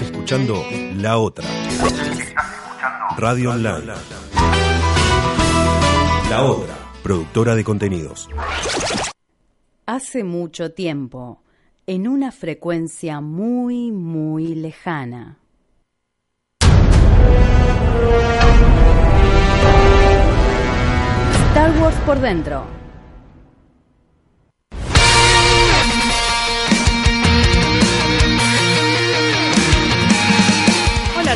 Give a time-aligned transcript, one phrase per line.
[0.00, 0.62] Escuchando
[0.96, 1.44] La Otra.
[3.16, 3.86] Radio Online.
[6.30, 8.28] La Otra, productora de contenidos.
[9.86, 11.42] Hace mucho tiempo,
[11.86, 15.38] en una frecuencia muy, muy lejana.
[21.50, 22.64] Star Wars por dentro.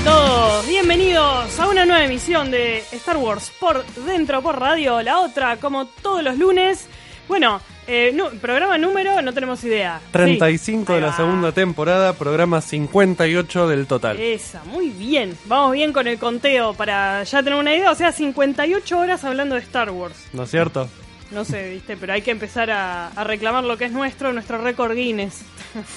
[0.05, 5.56] Todos, bienvenidos a una nueva emisión de Star Wars por dentro, por radio, la otra,
[5.59, 6.87] como todos los lunes.
[7.29, 10.01] Bueno, eh, programa número, no tenemos idea.
[10.10, 14.19] 35 Sí, de la segunda temporada, programa 58 del total.
[14.19, 15.37] Esa, muy bien.
[15.46, 17.91] Vamos bien con el conteo para ya tener una idea.
[17.91, 20.16] O sea, 58 horas hablando de Star Wars.
[20.32, 20.88] ¿No es cierto?
[21.33, 24.59] No sé, viste, pero hay que empezar a, a reclamar lo que es nuestro, nuestro
[24.59, 25.43] récord Guinness.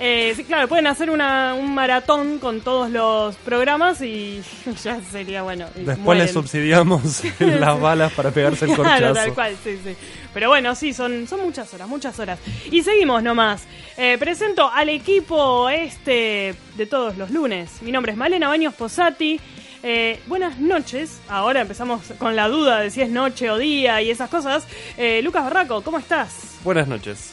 [0.00, 4.40] Eh, sí, claro, pueden hacer una, un maratón con todos los programas y
[4.84, 5.66] ya sería bueno.
[5.74, 6.26] Después mueren.
[6.26, 8.96] le subsidiamos las balas para pegarse el corchazo.
[8.96, 9.96] Claro, tal cual, sí, sí.
[10.32, 12.38] Pero bueno, sí, son, son muchas horas, muchas horas.
[12.70, 13.64] Y seguimos nomás.
[13.96, 17.82] Eh, presento al equipo este de todos los lunes.
[17.82, 19.40] Mi nombre es Malena Baños Posati.
[19.82, 21.20] Eh, buenas noches.
[21.28, 24.66] Ahora empezamos con la duda de si es noche o día y esas cosas.
[24.96, 26.58] Eh, Lucas Barraco, ¿cómo estás?
[26.64, 27.32] Buenas noches.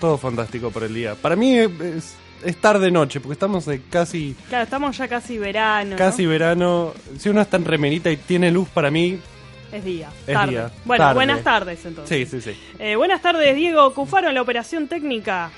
[0.00, 1.14] Todo fantástico por el día.
[1.16, 2.14] Para mí es,
[2.44, 5.90] es tarde-noche, porque estamos de casi, Claro, estamos ya casi verano.
[5.92, 5.96] ¿no?
[5.96, 6.92] casi verano.
[7.18, 9.18] Si uno está en remerita y tiene luz, para mí,
[9.72, 10.10] Es día.
[10.26, 10.50] Es tarde.
[10.52, 11.14] día, Bueno, tarde.
[11.14, 12.28] buenas tardes entonces.
[12.30, 12.58] sí, sí, sí.
[12.78, 15.50] Eh, buenas tardes, Diego Cufaro en la operación técnica.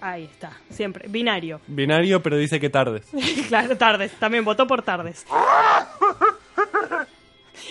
[0.00, 1.06] Ahí está, siempre.
[1.08, 1.60] Binario.
[1.66, 3.02] Binario, pero dice que tarde.
[3.48, 4.12] claro, tardes.
[4.12, 5.24] También votó por tardes.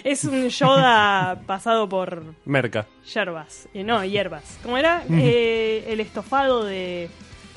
[0.04, 2.86] Es un Yoda pasado por Merca.
[3.14, 3.68] yerbas.
[3.74, 4.60] Eh, no, hierbas.
[4.64, 5.04] ¿Cómo era?
[5.12, 7.10] Eh, el estofado de...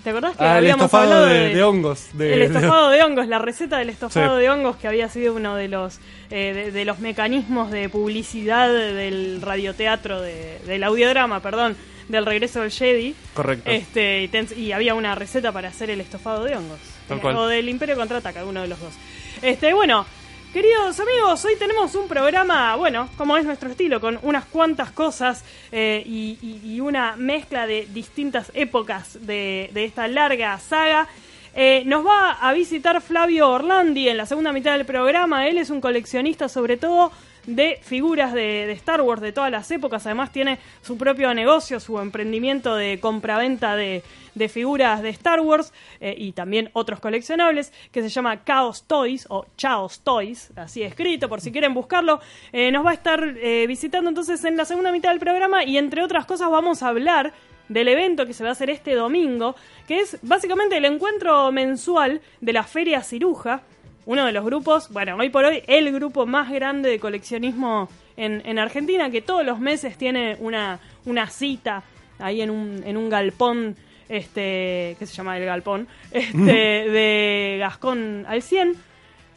[0.03, 2.09] ¿Te acordás que Ah, el habíamos estofado hablado de, de hongos.
[2.15, 4.43] De, el estofado de hongos, la receta del estofado Sí.
[4.43, 8.69] de hongos que había sido uno de los eh, de, de los mecanismos de publicidad
[8.73, 11.77] del radioteatro de, del audiodrama, perdón,
[12.09, 13.15] del regreso del Jedi.
[13.35, 13.71] Correcto.
[13.71, 16.81] Este y, ten- y había una receta para hacer el estofado de hongos.
[17.09, 17.37] Tal Eh, cual.
[17.37, 18.95] O del Imperio contraataca, uno de los dos.
[19.43, 20.05] Este, bueno,
[20.53, 25.45] queridos amigos, hoy tenemos un programa, bueno, como es nuestro estilo, con unas cuantas cosas
[25.73, 31.09] eh, y, y- y una mezcla de distintas épocas de, de esta larga saga.
[31.55, 35.47] Eh, nos va a visitar Flavio Orlandi en la segunda mitad del programa.
[35.49, 37.13] Él es un coleccionista sobre todo
[37.47, 40.07] de figuras de, Star Wars de todas las épocas.
[40.07, 44.03] Además tiene su propio negocio, su emprendimiento de compraventa de,
[44.35, 49.27] de figuras de Star Wars eh, y también otros coleccionables que se llama Chaos Toys
[49.29, 52.21] o Chaos Toys, así escrito por si quieren buscarlo.
[52.53, 55.79] Eh, nos va a estar eh, visitando entonces en la segunda mitad del programa y
[55.79, 57.33] entre otras cosas vamos a hablar
[57.69, 59.55] del evento que se va a hacer este domingo,
[59.87, 63.63] que es básicamente el encuentro mensual de la Feria Ciruja,
[64.07, 68.43] uno de los grupos, bueno, hoy por hoy el grupo más grande de coleccionismo en,
[68.45, 71.83] en Argentina, que todos los meses tiene una, una cita
[72.19, 73.77] ahí en un, en un galpón,
[74.09, 78.77] este, que se llama el galpón, este, de Gascón al 100.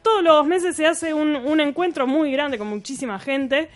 [0.02, 3.70] Todos los meses se hace un, un encuentro muy grande con muchísima gente.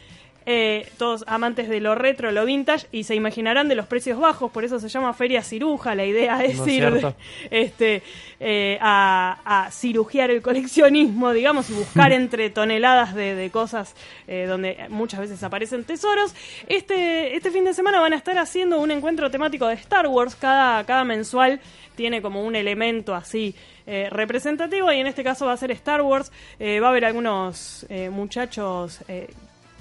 [0.52, 4.50] Eh, todos amantes de lo retro, lo vintage, y se imaginarán de los precios bajos,
[4.50, 5.94] por eso se llama Feria Ciruja.
[5.94, 7.14] La idea es ¿No es ir
[7.52, 8.02] este,
[8.40, 13.94] eh, a, a cirugiar el coleccionismo, digamos, y buscar entre toneladas de, de cosas
[14.28, 16.34] eh, donde muchas veces aparecen tesoros.
[16.66, 20.34] Este, este fin de semana van a estar haciendo un encuentro temático de Star Wars,
[20.34, 21.62] cada, cada mensual
[21.96, 23.54] tiene como un elemento así
[23.86, 26.32] eh, representativo y en este caso va a ser Star Wars.
[26.58, 29.02] Eh, va a haber algunos eh, muchachos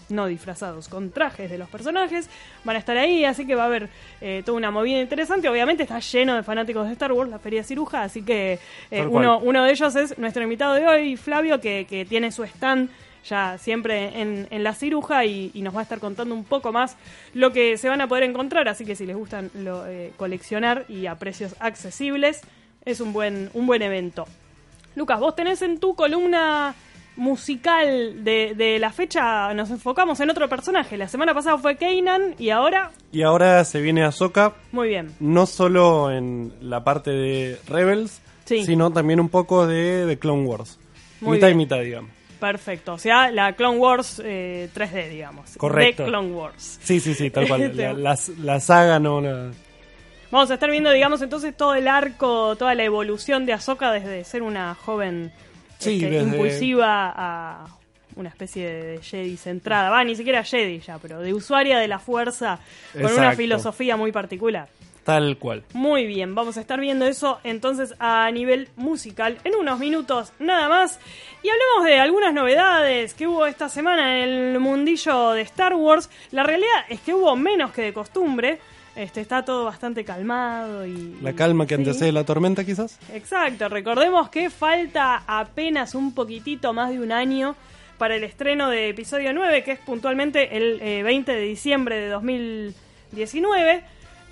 [0.08, 2.28] no disfrazados, con trajes de los personajes,
[2.64, 3.88] van a estar ahí, así que va a haber
[4.20, 5.48] eh, toda una movida interesante.
[5.48, 8.58] Obviamente está lleno de fanáticos de Star Wars, la Feria Ciruja, así que
[8.91, 12.44] eh, uno, uno de ellos es nuestro invitado de hoy, Flavio, que, que tiene su
[12.44, 12.91] stand
[13.28, 16.72] ya siempre en, en la ciruja y, y nos va a estar contando un poco
[16.72, 16.96] más
[17.34, 20.84] lo que se van a poder encontrar, así que si les gustan lo, eh, coleccionar
[20.88, 22.40] y a precios accesibles,
[22.84, 24.26] es un buen, un buen evento.
[24.94, 26.75] Lucas, vos tenés en tu columna
[27.19, 30.97] musical de, de la fecha, nos enfocamos en otro personaje.
[30.97, 35.12] La semana pasada fue Kanan y ahora, Y ahora se viene Ahsoka, muy bien.
[35.20, 38.65] no solo en la parte de Rebels, Sí.
[38.65, 40.79] sino también un poco de, de Clone Wars.
[41.20, 41.59] Muy mitad bien.
[41.61, 42.11] y mitad, digamos.
[42.41, 42.94] Perfecto.
[42.94, 45.56] O sea, la Clone Wars eh, 3D, digamos.
[45.59, 46.05] Correcto.
[46.05, 46.79] De Clone Wars.
[46.82, 47.73] Sí, sí, sí, tal cual.
[47.76, 49.20] La, la- la saga no...
[49.20, 49.50] la-
[50.31, 54.25] Vamos a estar viendo, digamos, entonces todo el arco, toda la evolución de Ahsoka desde
[54.25, 55.32] ser una joven
[55.78, 57.66] Sí, este, desde- impulsiva a
[58.16, 59.90] una especie de Jedi centrada.
[59.90, 62.58] Va, ni siquiera Jedi ya, pero de usuaria de la fuerza
[62.92, 64.69] con una filosofía muy particular.
[65.04, 65.62] Tal cual.
[65.72, 70.69] Muy bien, vamos a estar viendo eso entonces a nivel musical en unos minutos nada
[70.69, 71.00] más.
[71.42, 76.10] Y hablemos de algunas novedades que hubo esta semana en el mundillo de Star Wars.
[76.31, 78.58] La realidad es que hubo menos que de costumbre.
[78.98, 81.16] Este, está todo bastante calmado y...
[81.22, 81.82] La calma que sí.
[81.82, 82.98] antecede la tormenta, quizás.
[83.14, 87.54] Exacto, recordemos que falta apenas un poquitito más de un año
[87.96, 92.08] para el estreno de episodio 9, que es puntualmente el eh, 20 de diciembre de
[92.08, 93.84] 2019.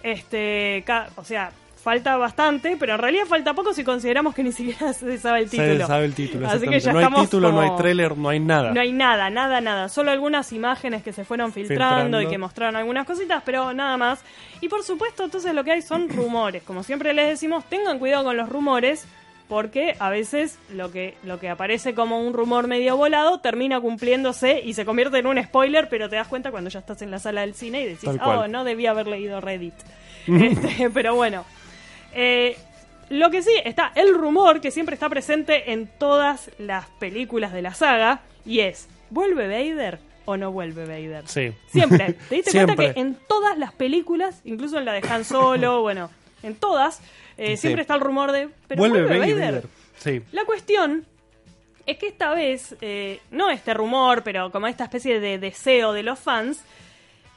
[0.03, 0.85] Este,
[1.15, 1.53] o sea,
[1.87, 5.49] falta bastante, pero en realidad falta poco si consideramos que ni siquiera se sabe el
[5.49, 5.77] título.
[5.79, 6.49] Se sabe el título.
[6.49, 8.73] Así que ya no hay título, no hay como- tráiler, no hay nada.
[8.73, 9.89] No hay nada, nada, nada.
[9.89, 12.23] Solo algunas imágenes que se fueron filtrando, Filtrando.
[12.23, 14.25] y que mostraron algunas cositas, pero nada más.
[14.61, 16.65] Y por supuesto, entonces lo que hay son rumores.
[16.65, 19.07] Como siempre les decimos, tengan cuidado con los rumores.
[19.49, 24.61] Porque a veces lo que, lo que aparece como un rumor medio volado termina cumpliéndose
[24.61, 27.21] y se convierte en un spoiler, pero te das cuenta cuando ya estás en la
[27.21, 29.75] sala del cine y decís, oh, no debía haber leído Reddit.
[30.27, 31.45] Este, pero bueno.
[32.19, 32.57] Eh,
[33.11, 37.63] lo que sí, está el rumor que siempre está presente en todas las películas de
[37.63, 41.29] la saga y es, ¿vuelve Vader o no vuelve Vader?
[41.29, 41.53] Sí.
[41.71, 42.15] Siempre.
[42.29, 46.11] ¿Te diste cuenta que en todas las películas, incluso en la de Han Solo, bueno,
[46.43, 47.01] en todas,
[47.37, 47.59] eh, Sí.
[47.59, 49.37] siempre está el rumor de, ¿pero Vuelve vuelve, Vader.
[49.39, 49.65] Vader?
[49.99, 50.23] Sí.
[50.33, 51.05] La cuestión
[51.87, 56.03] es que esta vez, eh, no este rumor, pero como esta especie de deseo de
[56.03, 56.65] los fans,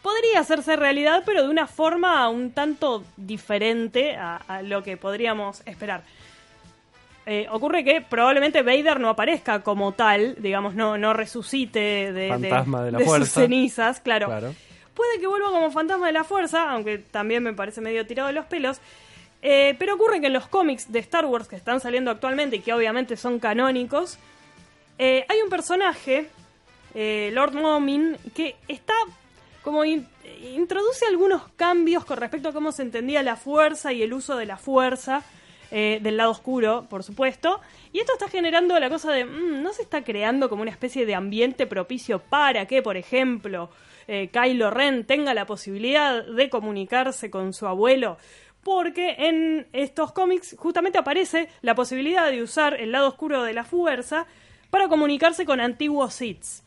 [0.02, 5.62] podría hacerse realidad, pero de una forma un tanto diferente a, a lo que podríamos
[5.66, 6.04] esperar.
[7.32, 12.84] Eh, ocurre que probablemente Vader no aparezca como tal, digamos, no, no resucite de, Fantasma
[12.84, 14.26] de la sus cenizas, claro.
[14.26, 14.56] Claro.
[14.96, 18.34] Puede que vuelva como fantasma de la fuerza, aunque también me parece medio tirado de
[18.34, 18.80] los pelos.
[19.44, 22.60] Eh, pero ocurre que en los cómics de Star Wars que están saliendo actualmente y
[22.62, 24.18] que obviamente son canónicos,
[24.98, 26.30] eh, hay un personaje,
[26.96, 28.96] Lord Momin, que está
[29.70, 30.08] como in-
[30.56, 34.48] introduce algunos cambios con respecto a cómo se entendía la fuerza y el uso de
[34.48, 35.24] la fuerza
[35.72, 37.62] eh, del lado oscuro, por supuesto.
[37.94, 41.06] Y esto está generando la cosa de, mm, ¿no se está creando como una especie
[41.06, 43.70] de ambiente propicio para que, por ejemplo,
[44.08, 48.18] eh, Kylo Ren tenga la posibilidad de comunicarse con su abuelo?
[48.64, 53.64] Porque en estos cómics justamente aparece la posibilidad de usar el lado oscuro de la
[53.64, 54.26] fuerza
[54.72, 56.64] para comunicarse con antiguos Siths,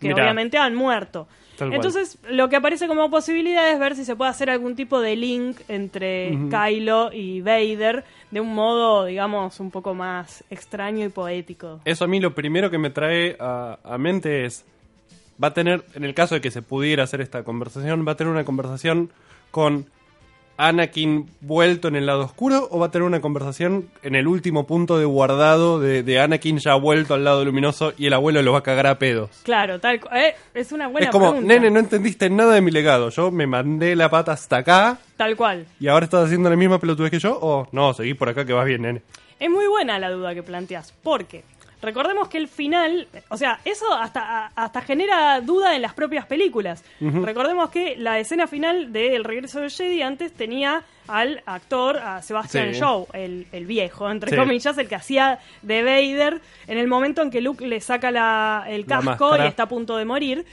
[0.00, 0.22] que Mirá.
[0.24, 1.28] obviamente han muerto.
[1.56, 1.76] Tal cual.
[1.76, 5.16] Entonces, lo que aparece como posibilidad es ver si se puede hacer algún tipo de
[5.16, 11.80] link entre Kylo y Vader de un modo, digamos, un poco más extraño y poético.
[11.84, 14.64] Eso a mí lo primero que me trae a, a mente es,
[15.42, 18.16] va a tener, en el caso de que se pudiera hacer esta conversación, va a
[18.16, 19.10] tener una conversación
[19.50, 19.86] con
[20.58, 24.66] Anakin vuelto en el lado oscuro o va a tener una conversación en el último
[24.66, 28.52] punto de guardado de, de Anakin ya vuelto al lado luminoso y el abuelo lo
[28.52, 29.30] va a cagar a pedos.
[29.42, 31.54] Claro, tal eh, es una buena es como, pregunta.
[31.54, 33.10] nene, no entendiste nada de mi legado.
[33.10, 35.66] Yo me mandé la pata hasta acá Tal cual.
[35.80, 37.38] y ahora estás haciendo la misma pelotudez que yo.
[37.40, 39.02] O no, seguí por acá que vas bien, nene.
[39.38, 41.44] Es muy buena la duda que planteas, porque
[41.82, 46.82] recordemos que el final, o sea, eso hasta, hasta genera duda en las propias películas.
[47.00, 52.20] Recordemos que la escena final de El regreso del Jedi antes tenía al actor, a
[52.22, 52.80] Sebastian Sí.
[52.80, 54.36] Shaw, el, el viejo, entre Sí.
[54.36, 58.64] comillas, el que hacía de Vader en el momento en que Luke le saca la-
[58.68, 60.44] el La casco y está a punto de morir.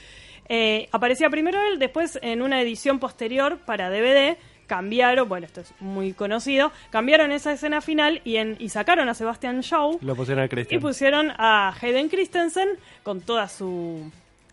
[0.48, 5.72] Eh, aparecía primero él, después en una edición posterior para DVD cambiaron, bueno, esto es
[5.80, 10.44] muy conocido, cambiaron esa escena final y, en, y sacaron a Sebastian Shaw Lo pusieron
[10.44, 12.68] a y pusieron a Hayden Christensen
[13.02, 14.10] con toda su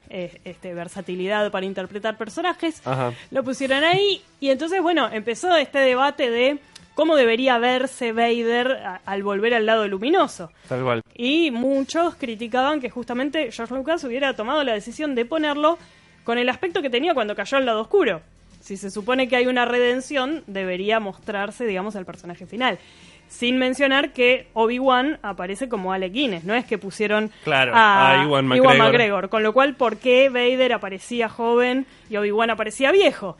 [0.09, 2.81] eh, este, versatilidad para interpretar personajes.
[2.85, 3.13] Ajá.
[3.31, 6.59] Lo pusieron ahí y entonces, bueno, empezó este debate de
[6.95, 10.51] cómo debería verse Vader a- al volver al lado luminoso.
[10.67, 11.01] Tal cual.
[11.15, 15.77] Y muchos criticaban que justamente George Lucas hubiera tomado la decisión de ponerlo
[16.25, 18.21] con el aspecto que tenía cuando cayó al lado oscuro.
[18.61, 22.79] Si se supone que hay una redención, debería mostrarse, digamos, al personaje final.
[23.27, 28.23] Sin mencionar que Obi-Wan aparece como Alec Guinness, no es que pusieron Claro, a, a
[28.23, 28.77] Ewan McGregor.
[28.77, 29.29] McGregor.
[29.29, 33.37] Con lo cual, ¿por qué Vader aparecía joven y Obi-Wan aparecía viejo?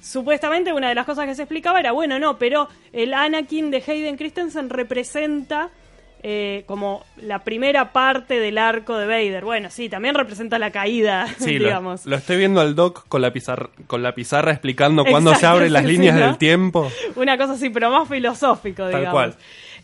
[0.00, 3.82] Supuestamente una de las cosas que se explicaba era, bueno, no, pero el Anakin de
[3.86, 5.70] Hayden Christensen representa
[6.22, 9.44] eh, como la primera parte del arco de Vader.
[9.44, 12.06] Bueno, sí, también representa la caída, Sí, lo, digamos.
[12.06, 15.72] lo estoy viendo al doc con la pizarra, con la pizarra explicando cuándo se abren
[15.72, 16.90] las sí, líneas del tiempo.
[17.16, 19.12] Una cosa así, pero más filosófico, Tal digamos.
[19.12, 19.34] cual.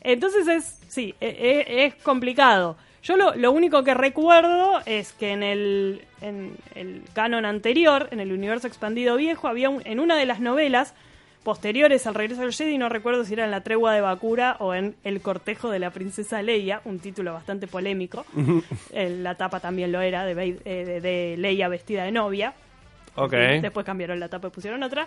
[0.02, 2.76] Entonces es, sí, e- e- es, complicado.
[3.02, 8.20] Yo lo, lo único que recuerdo es que en el, en el canon anterior, en
[8.20, 10.94] el universo expandido viejo, había un- en una de las novelas
[11.52, 14.74] posteriores al regreso del Jedi, no recuerdo si era en la tregua de Bakura o
[14.74, 18.26] en El cortejo de la princesa Leia, un título bastante polémico.
[18.92, 20.32] La tapa también lo era, de,
[20.66, 22.52] eh, de- de Leia vestida de novia.
[23.62, 25.06] Después cambiaron la tapa y pusieron otra.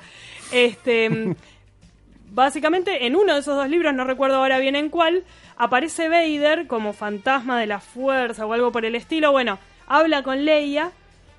[0.52, 1.36] Este,
[2.32, 5.24] básicamente en uno de esos dos libros, no recuerdo ahora bien en cuál,
[5.58, 9.32] aparece Vader como fantasma de la fuerza o algo por el estilo.
[9.32, 10.92] Bueno, habla con Leia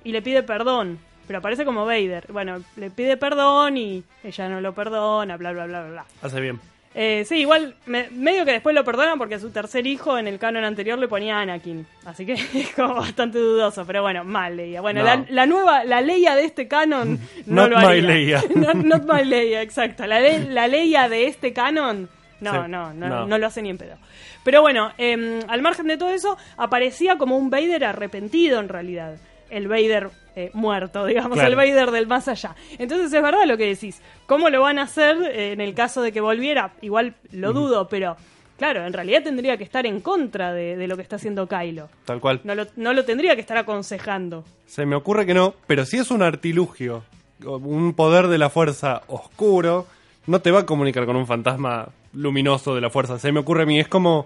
[0.05, 0.97] y le pide perdón.
[1.27, 2.25] Pero aparece como Vader.
[2.31, 5.89] Bueno, le pide perdón y ella no lo perdona, bla, bla, bla, bla.
[5.91, 6.05] bla.
[6.21, 6.59] Hace bien.
[6.95, 10.27] Eh, sí, igual me- medio que después lo perdonan porque a su tercer hijo en
[10.27, 11.87] el canon anterior le ponía Anakin.
[12.05, 14.79] Así que es como bastante dudoso, pero bueno, mal Leia.
[14.81, 15.05] Bueno, No.
[15.07, 18.01] la, la nueva, la Leia de este canon no Not lo my haría.
[18.03, 18.43] Leia.
[18.55, 20.05] not, not my Leia, exacto.
[20.05, 22.09] La, le- la Leia de este canon,
[22.41, 23.25] no, Sí, no, no, no.
[23.27, 23.95] no lo hace ni en pedo.
[24.43, 29.15] Pero bueno, em, al margen de todo eso, aparecía como un Vader arrepentido en realidad.
[29.57, 31.49] El Vader eh, muerto, digamos, Claro.
[31.49, 32.55] el Vader del más allá.
[32.77, 34.01] Entonces es verdad lo que decís.
[34.25, 36.71] ¿Cómo lo van a hacer eh, en el caso de que volviera?
[36.81, 38.17] Igual lo dudo, pero
[38.57, 41.89] claro, en realidad tendría que estar en contra de, de lo que está haciendo Kylo.
[42.05, 42.41] Tal cual.
[42.43, 44.43] No lo, no lo tendría que estar aconsejando.
[44.65, 47.03] Se me ocurre que no, pero si es un artilugio,
[47.45, 49.85] un poder de la fuerza oscuro,
[50.27, 53.19] no te va a comunicar con un fantasma luminoso de la fuerza.
[53.19, 54.25] Se me ocurre a mí, es como.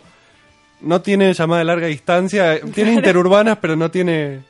[0.80, 4.42] No tiene llamada de larga distancia, tiene interurbanas, pero no tiene.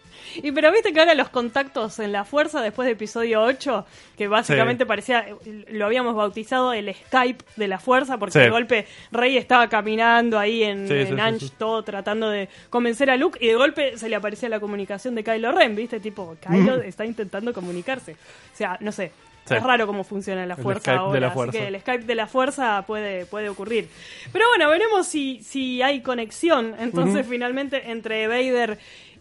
[0.43, 3.85] Y pero viste que ahora los contactos en la fuerza después de episodio 8,
[4.17, 4.87] que básicamente Sí.
[4.87, 5.25] parecía,
[5.69, 8.39] lo habíamos bautizado el Skype de la fuerza, porque Sí.
[8.39, 11.51] de golpe Rey estaba caminando ahí en, Sí, en sí.
[11.57, 15.23] todo tratando de convencer a Luke, y de golpe se le aparecía la comunicación de
[15.23, 18.13] Kylo Ren, viste, tipo, Kylo está intentando comunicarse.
[18.13, 19.11] O sea, no sé.
[19.45, 19.55] Sí.
[19.55, 22.83] Es raro cómo funciona la fuerza de ahora, así que el Skype de la fuerza
[22.85, 23.87] puede, puede ocurrir.
[24.33, 28.77] Pero bueno, veremos si, si hay conexión entonces finalmente entre Vader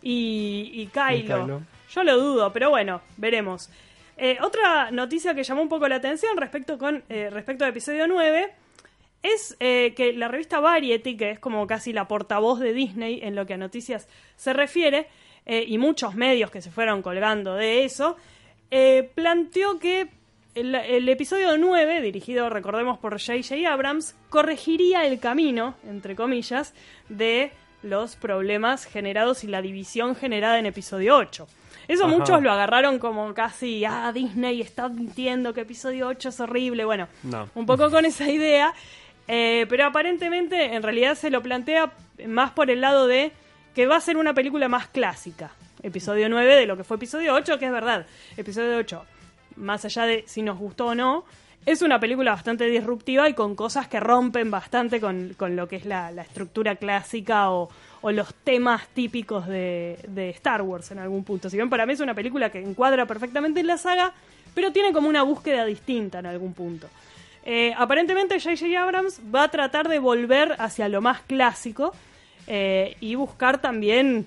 [0.09, 1.43] y, y Kylo.
[1.43, 1.63] Kylo.
[1.93, 3.69] Yo lo dudo, pero bueno, veremos.
[4.17, 8.07] Eh, otra noticia que llamó un poco la atención respecto, con, eh, respecto al episodio
[8.07, 8.53] 9
[9.25, 13.35] es eh, que la revista Variety, que es como casi la portavoz de Disney en
[13.35, 15.09] lo que a noticias se refiere,
[15.49, 18.17] y muchos medios que se fueron colgando de eso,
[19.15, 20.09] planteó que
[20.57, 23.73] el, el episodio 9, dirigido, recordemos, por J.J.
[23.73, 26.75] Abrams, corregiría el camino, entre comillas,
[27.09, 27.53] de
[27.87, 31.47] los problemas generados y la división generada en episodio 8.
[31.89, 32.17] Eso Ajá.
[32.17, 36.85] muchos lo agarraron como casi, ah, Disney está mintiendo que episodio 8 es horrible.
[36.85, 37.49] Bueno, No.
[37.55, 38.75] un poco con esa idea,
[39.29, 41.93] eh, pero aparentemente en realidad se lo plantea
[42.27, 43.33] más por el lado de
[43.75, 45.53] que va a ser una película más clásica.
[45.83, 48.07] Episodio 9 de lo que fue episodio 8, que es verdad.
[48.37, 49.05] Episodio 8,
[49.57, 51.25] más allá de si nos gustó o no,
[51.65, 55.77] es una película bastante disruptiva y con cosas que rompen bastante con, con lo que
[55.77, 57.69] es la, estructura clásica o,
[58.03, 61.51] o los temas típicos de, de Star Wars en algún punto.
[61.51, 64.13] Si bien para mí es una película que encuadra perfectamente en la saga,
[64.55, 66.89] pero tiene como una búsqueda distinta en algún punto.
[67.45, 68.83] Eh, aparentemente J.J.
[68.83, 71.95] Abrams va a tratar de volver hacia lo más clásico
[72.49, 74.27] eh, y buscar también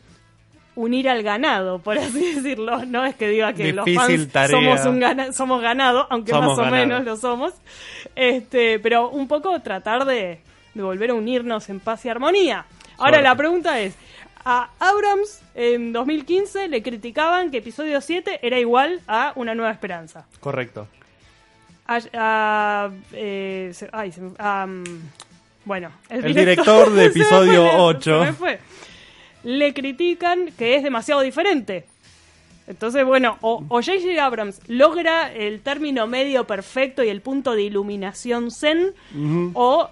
[0.82, 2.86] unir al ganado, por así decirlo.
[2.86, 4.50] No es que diga que los Difícil fans tarea.
[4.78, 6.86] somos, un gana- somos ganado, aunque Somos más o ganado.
[6.88, 7.54] menos lo somos.
[8.16, 10.40] Este, pero un poco tratar de,
[10.74, 12.66] de volver a unirnos en paz y armonía.
[12.98, 13.24] Ahora Suerte.
[13.24, 13.96] la pregunta es,
[14.46, 20.26] a Abrams en 2015 le criticaban que episodio 7 era igual a Una Nueva Esperanza.
[20.40, 20.88] Correcto.
[21.88, 24.84] A- a- eh, se- ay, se mm,
[25.66, 28.20] bueno, el, El director de se me episodio se 8.
[28.26, 28.60] me fue.
[29.44, 31.86] Le critican que es demasiado diferente.
[32.68, 34.24] Entonces, bueno, o o J.J.
[34.24, 38.94] Abrams logra el término medio perfecto y el punto de iluminación zen,
[39.54, 39.90] o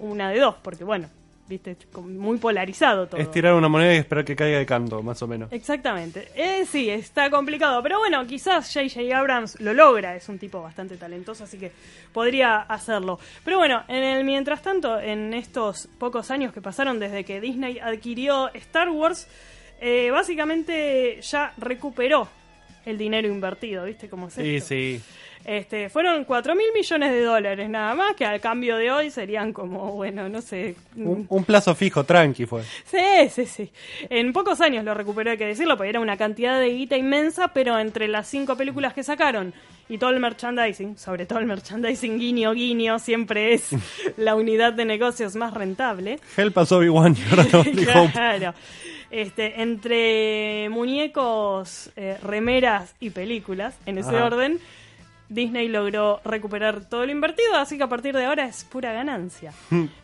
[0.00, 1.08] una de dos, porque bueno,
[1.48, 3.20] viste, muy polarizado todo.
[3.20, 5.50] Es tirar una moneda y esperar que caiga de canto, más o menos.
[5.52, 6.28] Exactamente.
[6.34, 7.82] Eh, sí, está complicado.
[7.82, 9.16] Pero bueno, quizás J.J.
[9.18, 10.14] Abrams lo logra.
[10.14, 11.72] Es un tipo bastante talentoso, así que
[12.12, 13.18] podría hacerlo.
[13.44, 17.78] Pero bueno, en el mientras tanto, en estos pocos años que pasaron desde que Disney
[17.78, 19.26] adquirió Star Wars,
[19.80, 22.28] eh, básicamente ya recuperó
[22.84, 24.68] el dinero invertido, ¿viste cómo es Sí, esto?
[24.68, 25.00] sí.
[25.44, 29.52] Este, fueron 4 mil millones de dólares nada más, que al cambio de hoy serían
[29.52, 32.62] como, bueno, no sé, Un, un plazo fijo, tranqui fue.
[32.84, 33.70] Sí, sí, sí.
[34.10, 37.48] En pocos años lo recuperó, hay que decirlo, porque era una cantidad de guita inmensa,
[37.48, 39.54] pero entre las cinco películas que sacaron
[39.88, 43.70] y todo el merchandising, sobre todo el merchandising guiño guiño, siempre es
[44.18, 46.18] la unidad de negocios más rentable.
[46.36, 47.16] Hell pasó Obi-Wan.
[48.12, 48.52] Claro.
[49.10, 54.26] Este, entre muñecos, eh, remeras y películas, en ese Ajá.
[54.26, 54.58] orden,
[55.28, 59.52] Disney logró recuperar todo lo invertido, así que a partir de ahora es pura ganancia.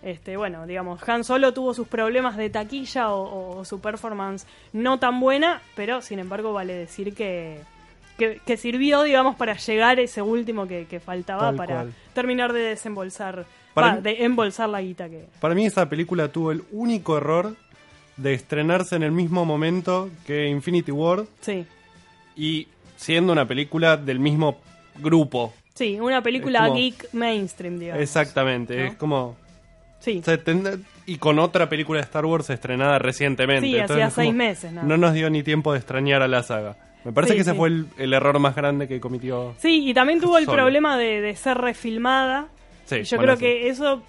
[0.03, 4.99] este, bueno, digamos, Han Solo tuvo sus problemas de taquilla o, o su performance no
[4.99, 7.61] tan buena, pero sin embargo vale decir que,
[8.19, 11.95] que, que sirvió, digamos, para llegar ese último que, que faltaba Tal para cual.
[12.13, 15.27] terminar de desembolsar, Para mí- de embolsar la guita que...
[15.41, 17.57] Para mí esa película tuvo el único error
[18.19, 21.65] de estrenarse en el mismo momento que Infinity War Sí.
[22.37, 24.59] y siendo una película del mismo
[24.99, 28.03] grupo Sí, una película como- geek mainstream, digamos.
[28.03, 28.85] Exactamente, ¿no?
[28.85, 29.37] es como...
[29.99, 30.21] Sí.
[30.25, 33.67] se ten- y con otra película de Star Wars estrenada recientemente.
[33.67, 34.83] Sí, hacía como- seis meses, ¿no?
[34.83, 36.77] No nos dio ni tiempo de extrañar a la saga.
[37.05, 37.57] Me parece Sí, que ese sí.
[37.57, 39.55] fue el, el error más grande que cometió.
[39.59, 40.57] Sí, y también tuvo el Solo.
[40.59, 42.49] problema de, de ser refilmada.
[42.87, 44.03] Sí, y yo bueno, creo que eso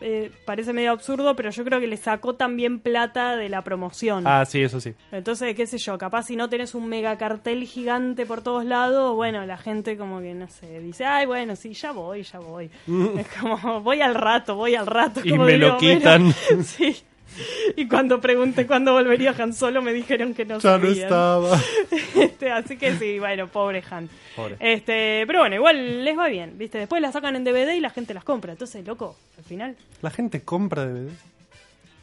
[0.00, 4.26] eh, parece medio absurdo, pero yo creo que le sacó también plata de la promoción.
[4.26, 4.94] Ah, sí, eso sí.
[5.12, 9.14] Entonces, qué sé yo, capaz si no tenés un mega cartel gigante por todos lados,
[9.14, 12.70] bueno, la gente como que, no sé, dice, ay, bueno, sí, ya voy, ya voy.
[13.18, 15.20] Es como, voy al rato, voy al rato.
[15.22, 16.22] Y como me digo, lo quitan.
[16.22, 16.96] bueno, sí.
[17.76, 21.58] Y cuando pregunté cuándo volvería Han Solo, me dijeron que no Ya no estaba.
[22.14, 24.08] Este, así que sí, bueno, pobre Han.
[24.36, 24.56] Pobre.
[24.60, 26.78] Este, pero bueno, igual les va bien, ¿viste?
[26.78, 28.52] Después la sacan en DVD y la gente las compra.
[28.52, 29.76] Entonces, loco, al final.
[30.02, 31.10] La gente compra DVD.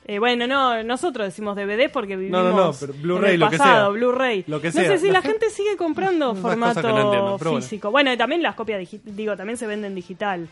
[0.10, 3.50] Eh, bueno, no, nosotros decimos DVD porque vivimos No, no, no, pero Blu-ray, el lo
[3.50, 4.00] que pasado, sea.
[4.00, 4.46] Blu-ray.
[4.48, 4.84] Lo que no sea.
[4.88, 7.58] sé si La la, gente- gente sigue comprando formato entiendo, bueno.
[7.62, 7.92] físico.
[7.92, 8.14] Bueno.
[8.14, 10.48] y también las copias digi- digo, también se venden digital.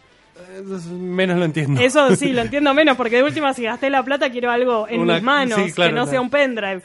[0.91, 1.81] Menos lo entiendo.
[1.81, 5.01] Eso sí, lo entiendo menos porque de última si gasté la plata quiero algo en
[5.01, 6.11] Una- mis manos, sí, claro, que no claro.
[6.11, 6.81] sea un pendrive.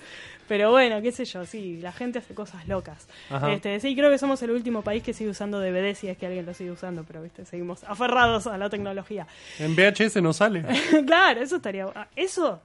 [0.48, 3.06] Pero bueno, qué sé yo, sí, la gente hace cosas locas.
[3.30, 3.52] Ajá.
[3.52, 6.26] Este, sí, creo que somos el último país que sigue usando DVD, si es que
[6.26, 9.28] alguien lo sigue usando, pero viste, seguimos aferrados a la tecnología.
[9.60, 10.64] En VHS no sale.
[11.06, 11.86] claro, eso estaría.
[11.94, 12.60] ah, Eso.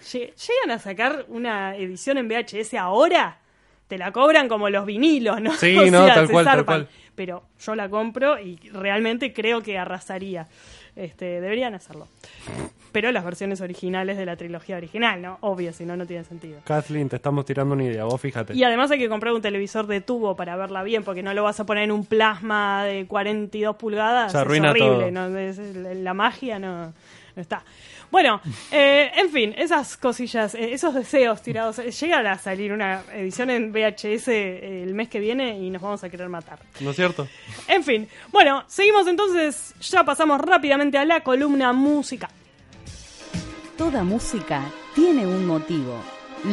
[0.00, 3.38] lle- ¿Llegan a sacar una edición en VHS ahora?
[3.88, 5.52] Te la cobran como los vinilos, ¿no?
[5.54, 6.88] Sí, O no, sea, tal cual.
[7.18, 10.46] Pero yo la compro y realmente creo que arrasaría.
[10.94, 12.06] Este, deberían hacerlo.
[12.92, 15.36] Pero las versiones originales de la trilogía original, ¿no?
[15.40, 16.60] Obvio, si no, no tiene sentido.
[16.64, 18.54] Kathleen, te estamos tirando una idea, vos fíjate.
[18.54, 21.42] Y además hay que comprar un televisor de tubo para verla bien, porque no lo
[21.42, 24.30] vas a poner en un plasma de 42 pulgadas.
[24.32, 25.28] Se es arruina horrible, todo.
[25.28, 25.38] ¿no?
[25.38, 27.62] Es- la magia no, no está.
[28.10, 31.78] Bueno, eh, en fin, esas cosillas, eh, esos deseos tirados.
[31.78, 35.82] eh, Llega a salir una edición en VHS eh, el mes que viene y nos
[35.82, 36.58] vamos a querer matar.
[36.80, 37.28] ¿No es cierto?
[37.66, 42.28] En fin, bueno, seguimos entonces, ya pasamos rápidamente a la columna música.
[43.76, 44.62] Toda música
[44.94, 45.94] tiene un motivo.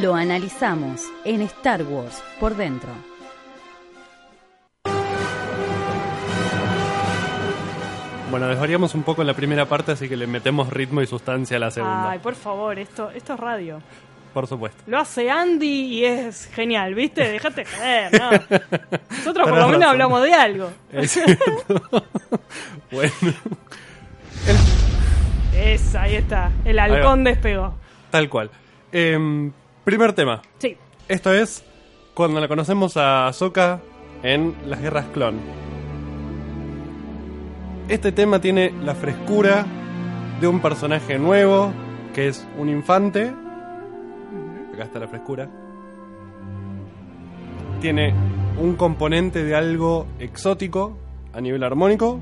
[0.02, 2.90] Lo analizamos en Star Wars por dentro.
[8.36, 11.56] Bueno, desvariamos un poco en la primera parte, así que le metemos ritmo y sustancia
[11.56, 12.12] a la segunda.
[12.12, 13.82] Ay, por favor, esto, esto es radio.
[14.34, 14.84] Por supuesto.
[14.88, 17.32] Lo hace Andy y es genial, ¿viste?
[17.32, 18.32] Dejate joder, ¿no?
[19.10, 20.70] Nosotros por lo menos hablamos de algo.
[20.92, 21.18] Es
[22.92, 23.14] bueno,
[25.56, 26.52] Esa, ahí está.
[26.66, 27.74] El halcón despegó.
[28.12, 28.52] tal cual.
[28.92, 29.54] Em,
[29.86, 30.42] primer tema.
[30.58, 30.76] Sí.
[31.08, 31.64] Esto es
[32.14, 33.80] cuando la conocemos a Ahsoka
[34.24, 35.40] en las guerras clon.
[37.88, 39.64] Este tema tiene la frescura
[40.42, 41.72] de un personaje nuevo,
[42.16, 43.32] que es un infante.
[44.74, 45.48] Acá está la frescura.
[47.82, 48.16] Tiene
[48.60, 50.98] un componente de algo exótico
[51.32, 52.20] a nivel armónico.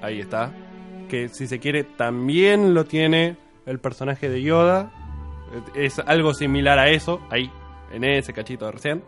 [0.00, 0.50] Ahí está.
[1.08, 3.36] Que si se quiere también lo tiene
[3.66, 4.90] el personaje de Yoda.
[5.76, 7.52] Es algo similar a eso, ahí,
[7.92, 9.04] en ese cachito de recién.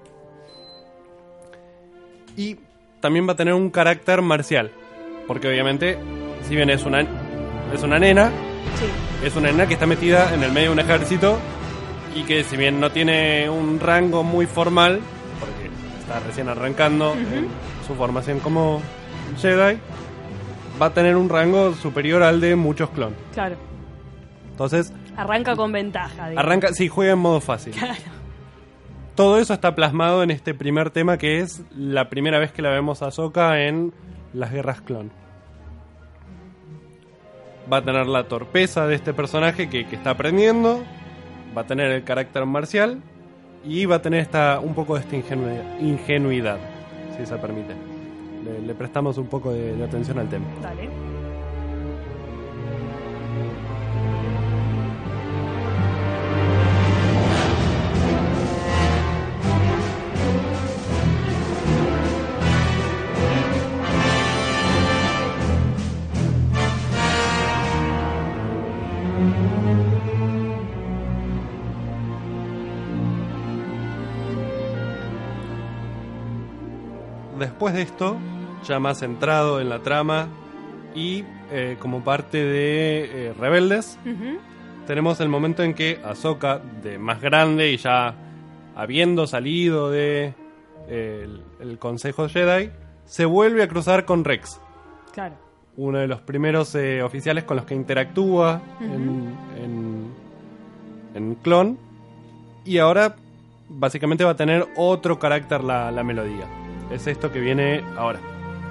[2.37, 2.59] Y
[3.01, 4.71] también va a tener un carácter marcial.
[5.27, 5.99] Porque obviamente,
[6.47, 7.01] si bien es una,
[7.73, 8.31] es una nena,
[8.79, 9.27] Sí.
[9.27, 11.39] es una nena que está metida en el medio de un ejército
[12.15, 15.01] y que si bien no tiene un rango muy formal,
[15.39, 17.15] porque está recién arrancando
[17.87, 18.81] su formación como
[19.41, 19.79] Jedi,
[20.81, 23.19] va a tener un rango superior al de muchos clones.
[23.33, 23.57] Claro.
[24.51, 26.29] Entonces, Arranca con ventaja.
[26.31, 26.39] digamos.
[26.39, 27.73] arranca, sí, juega en modo fácil.
[27.75, 27.95] Claro.
[29.15, 32.71] Todo eso está plasmado en este primer tema que es la primera vez que la
[32.71, 33.93] vemos a Ahsoka en
[34.35, 35.11] las guerras clon.
[37.73, 40.83] Va a tener la torpeza de este personaje que, que está aprendiendo,
[41.57, 43.01] va a tener el carácter marcial
[43.65, 46.59] y va a tener esta, un poco de esta ingenuidad, ingenuidad,
[47.17, 47.75] si se permite.
[48.45, 50.45] Le, le prestamos un poco de, de atención al tema.
[50.61, 51.14] Dale.
[77.45, 78.17] Después de esto,
[78.67, 80.29] ya más centrado en la trama
[80.95, 83.99] y eh, como parte de eh, Rebeldes,
[84.87, 88.15] tenemos el momento en que Ahsoka, de más grande y ya
[88.75, 90.33] habiendo salido de
[90.89, 92.71] eh, el, el Consejo Jedi,
[93.05, 94.59] se vuelve a cruzar con Rex,
[95.13, 95.35] Claro.
[95.77, 100.07] uno de los primeros oficiales con los que interactúa en, en,
[101.15, 101.79] en Clon,
[102.65, 103.17] y ahora
[103.69, 106.47] básicamente va a tener otro carácter la, la melodía.
[106.95, 108.21] Es esto que viene ahora,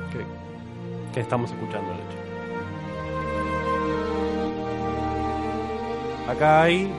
[0.09, 2.17] que, que estamos escuchando, de hecho.
[6.31, 6.89] Acá hay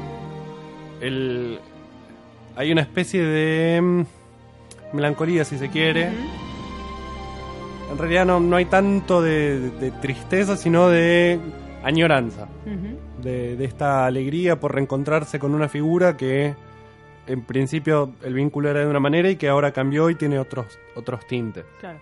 [1.01, 1.59] el
[2.57, 4.03] hay una especie de mm,
[4.93, 6.11] melancolía, si se quiere.
[7.91, 11.41] En realidad no, no hay tanto de, de tristeza, sino de
[11.83, 12.49] añoranza.
[13.23, 16.55] De, de esta alegría por reencontrarse con una figura que
[17.27, 20.79] en principio el vínculo era de una manera y que ahora cambió y tiene otros,
[20.95, 21.65] otros tintes.
[21.81, 22.01] Claro.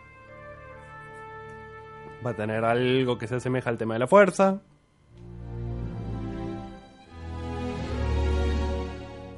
[2.24, 4.60] Va a tener algo que se asemeja al tema de la fuerza.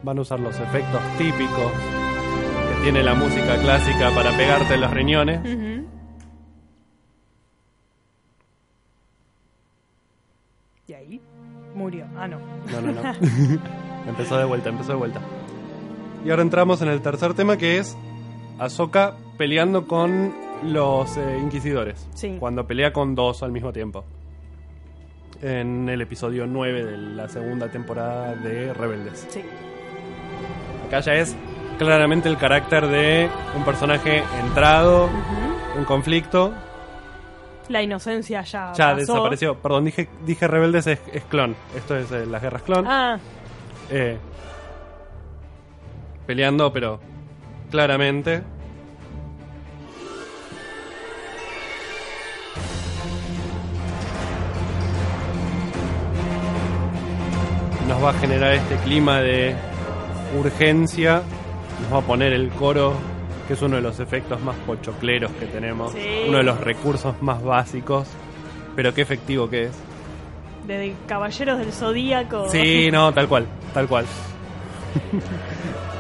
[0.03, 4.91] Van a usar los efectos típicos que tiene la música clásica para pegarte en los
[4.91, 5.41] riñones.
[10.87, 11.21] Y ahí
[11.75, 12.07] murió.
[12.17, 12.39] Ah, no.
[12.71, 13.03] No, no, no.
[14.07, 15.21] empezó de vuelta, empezó de vuelta.
[16.25, 17.97] Y ahora entramos en el tercer tema que es
[18.59, 20.33] Ahsoka peleando con
[20.63, 22.07] los eh, inquisidores.
[22.15, 22.37] Sí.
[22.41, 24.05] Cuando pelea con dos al mismo tiempo.
[25.43, 29.27] En el episodio 9 de la segunda temporada de Rebeldes.
[29.29, 29.43] Sí.
[30.87, 31.37] Acá ya es
[31.79, 35.11] claramente el carácter de un personaje entrado
[35.77, 36.55] en conflicto.
[37.69, 38.73] La inocencia ya.
[38.73, 38.97] Ya pasó.
[38.97, 39.57] desapareció.
[39.57, 41.55] Perdón, dije, dije Rebeldes es, es clon.
[41.77, 42.87] Esto es eh, las guerras clon.
[42.87, 43.19] Ah,
[43.91, 44.17] Eh,
[46.27, 47.01] peleando, pero
[47.71, 48.43] claramente.
[57.89, 59.55] Nos va a generar este clima de
[60.39, 61.23] urgencia.
[61.83, 62.95] Nos va a poner el coro,
[63.47, 65.93] que es uno de los efectos más pochocleros que tenemos.
[65.93, 66.25] Sí.
[66.29, 68.09] Uno de los recursos más básicos.
[68.75, 69.73] Pero qué efectivo que es.
[70.67, 72.49] de Caballeros del Zodíaco.
[72.49, 74.07] Sí, no, tal cual, tal cual.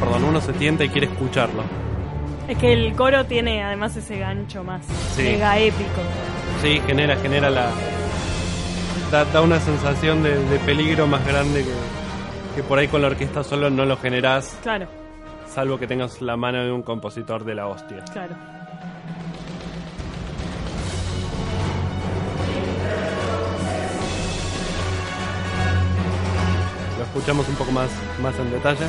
[0.00, 1.62] Perdón, uno se tienta y quiere escucharlo.
[2.48, 4.84] Es que el coro tiene además ese gancho más
[5.14, 5.22] Sí.
[5.22, 6.00] mega épico.
[6.62, 7.70] Sí, genera, genera la.
[9.10, 13.08] Da, da una sensación de, de peligro más grande que, que por ahí con la
[13.08, 14.86] orquesta solo no lo generás, Claro,
[15.48, 18.04] salvo que tengas la mano de un compositor de la hostia.
[18.12, 18.36] claro.
[26.98, 27.90] Lo escuchamos un poco más,
[28.22, 28.86] más en detalle.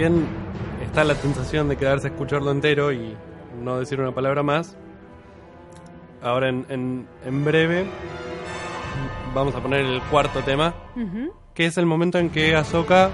[0.00, 0.26] Bien
[0.82, 3.14] está la sensación de quedarse a escucharlo entero y
[3.62, 4.74] no decir una palabra más,
[6.22, 7.84] ahora en, en- en breve
[9.34, 10.72] vamos a poner el cuarto tema,
[11.52, 13.10] que es el momento en que Ahsoka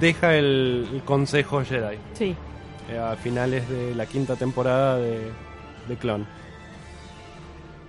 [0.00, 1.98] deja el, el Consejo Jedi.
[2.14, 2.34] Sí,
[2.90, 5.30] eh, a finales de la quinta temporada de,
[5.88, 6.24] de Clone.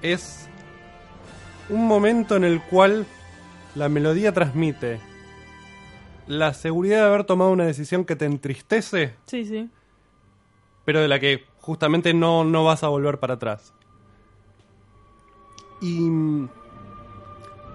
[0.01, 0.49] Es
[1.69, 3.05] un momento en el cual
[3.75, 4.99] la melodía transmite
[6.29, 9.69] la seguridad de haber tomado una decisión que te entristece, sí, sí.
[10.85, 13.73] pero de la que justamente no, no vas a volver para atrás.
[15.81, 16.49] Y mm,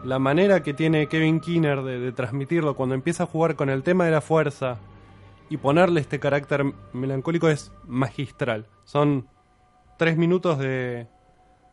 [0.04, 3.82] la manera que tiene Kevin Keener de, de transmitirlo cuando empieza a jugar con el
[3.82, 4.78] tema de la fuerza
[5.50, 8.66] y ponerle este carácter melancólico es magistral.
[8.84, 9.26] Son
[9.98, 11.06] tres minutos de,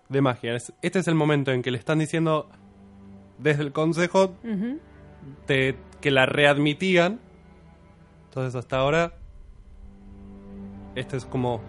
[0.09, 0.55] de magia.
[0.55, 2.49] Es- Este es el momento en que le están diciendo
[3.37, 4.33] desde el consejo
[5.45, 7.19] te- que la readmitían.
[8.25, 9.13] Entonces hasta ahora
[10.95, 11.61] este es como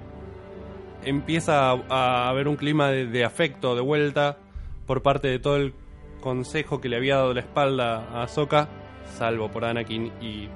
[1.05, 4.39] empieza a, a haber un clima de, de afecto de vuelta
[4.87, 5.75] por parte de todo el
[6.21, 8.69] consejo que le había dado la espalda a Ahsoka,
[9.17, 10.49] salvo por Anakin y,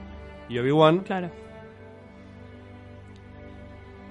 [0.49, 1.01] y Obi-Wan.
[1.01, 1.31] Claro.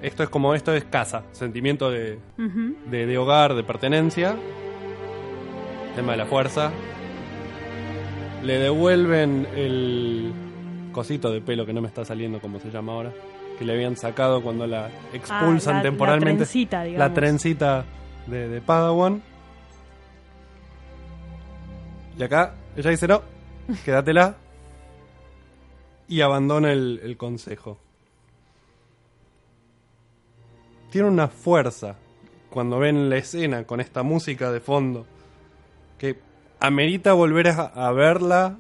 [0.01, 4.35] Esto es como esto es casa, sentimiento de, de, de hogar, de pertenencia,
[5.95, 6.71] tema de la fuerza.
[8.45, 10.31] Le devuelven el
[10.91, 13.11] cosito de pelo que no me está saliendo como se llama ahora,
[13.57, 16.37] que le habían sacado cuando la expulsan Ah, la- la temporalmente.
[16.43, 17.13] trencita, La digamos.
[17.13, 17.85] trencita
[18.27, 19.21] de, de Padawan.
[22.17, 23.21] Y acá ella dice no,
[23.83, 24.35] quédatela.
[26.07, 27.79] Y abandona el, el consejo.
[30.91, 31.95] Tiene una fuerza
[32.51, 35.05] cuando ven la escena con esta música de fondo
[35.97, 36.19] que
[36.67, 38.57] amerita volver a, a verla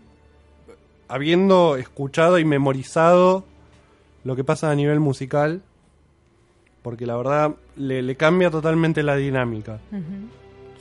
[1.07, 3.43] habiendo escuchado y memorizado
[4.23, 5.61] lo que pasa a nivel musical
[6.81, 9.79] porque la verdad le, le cambia totalmente la dinámica.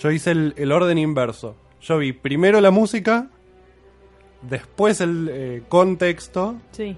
[0.01, 1.57] Yo hice el, el orden inverso.
[1.81, 3.29] yo vi primero la música,
[4.43, 6.95] después el eh, contexto Sí,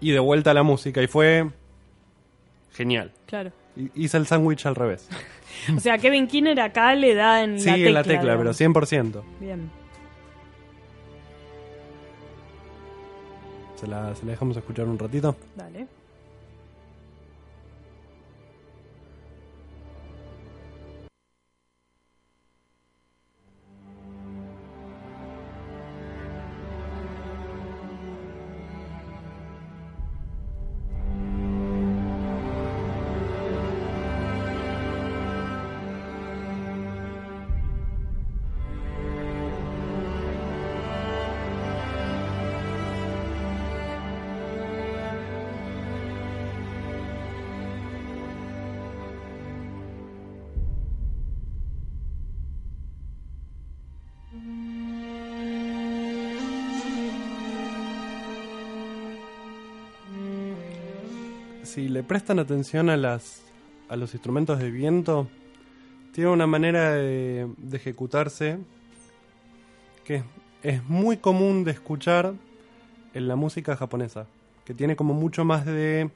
[0.00, 1.02] y de vuelta la música.
[1.02, 1.48] Y fue
[2.72, 3.12] genial.
[3.26, 3.52] claro.
[3.76, 5.08] Hi- Hice el sándwich al revés.
[5.76, 7.88] O sea, Kevin Kinner acá le da en Sí, la tecla.
[7.88, 8.60] en la tecla, pero digamos.
[8.60, 9.22] 100%.
[9.40, 9.70] Bien.
[13.76, 15.34] ¿Se la, se la dejamos escuchar un ratito?
[15.56, 15.86] Dale.
[61.72, 63.40] Si le prestan atención a las
[63.88, 65.26] a los instrumentos de viento,
[66.12, 68.58] tiene una manera de, de ejecutarse
[70.04, 70.22] que
[70.62, 72.34] es muy común de escuchar
[73.14, 74.26] en la música japonesa,
[74.66, 76.10] que tiene como mucho más de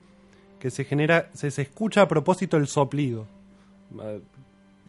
[0.61, 3.27] que se genera, se, escucha a propósito el soplido.
[3.99, 4.19] Ah,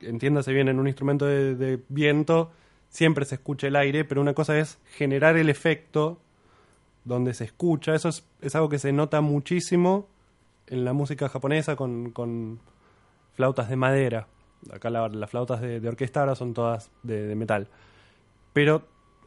[0.02, 2.52] Entiéndase bien, en un instrumento de, de viento
[2.90, 6.20] siempre se escucha el aire, pero una cosa es generar el efecto
[7.06, 7.96] donde se escucha.
[7.96, 10.10] Eso es, es algo que se nota muchísimo
[10.68, 12.60] en la música japonesa con, con
[13.34, 14.28] flautas de madera.
[14.72, 17.68] Acá la- las flautas de, orquesta ahora son todas de, de metal.
[18.54, 18.84] Pero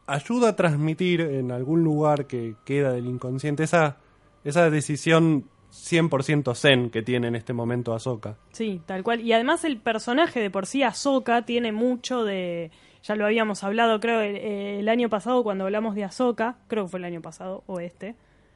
[0.07, 3.99] ayuda a transmitir en algún lugar que queda del inconsciente esa,
[4.45, 8.37] esa decisión 100% zen que tiene en este momento Ahsoka.
[8.53, 9.21] Sí, tal cual.
[9.21, 12.71] Y además el personaje de por sí, Ahsoka, tiene mucho de...
[13.05, 16.59] Ya lo habíamos hablado, creo, el, el año pasado cuando hablamos de Ahsoka.
[16.67, 18.15] Creo que fue el año pasado, o este.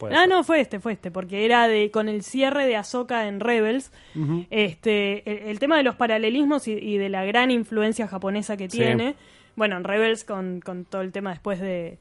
[0.09, 0.29] Puede ah, ser.
[0.29, 3.91] no, fue este, fue este, porque era de con el cierre de Ahsoka en Rebels.
[4.51, 8.69] este el, el tema de los paralelismos y, y de la gran influencia japonesa que
[8.71, 8.79] Sí.
[8.79, 9.15] tiene.
[9.57, 11.99] Bueno, en Rebels con, con todo el tema después de,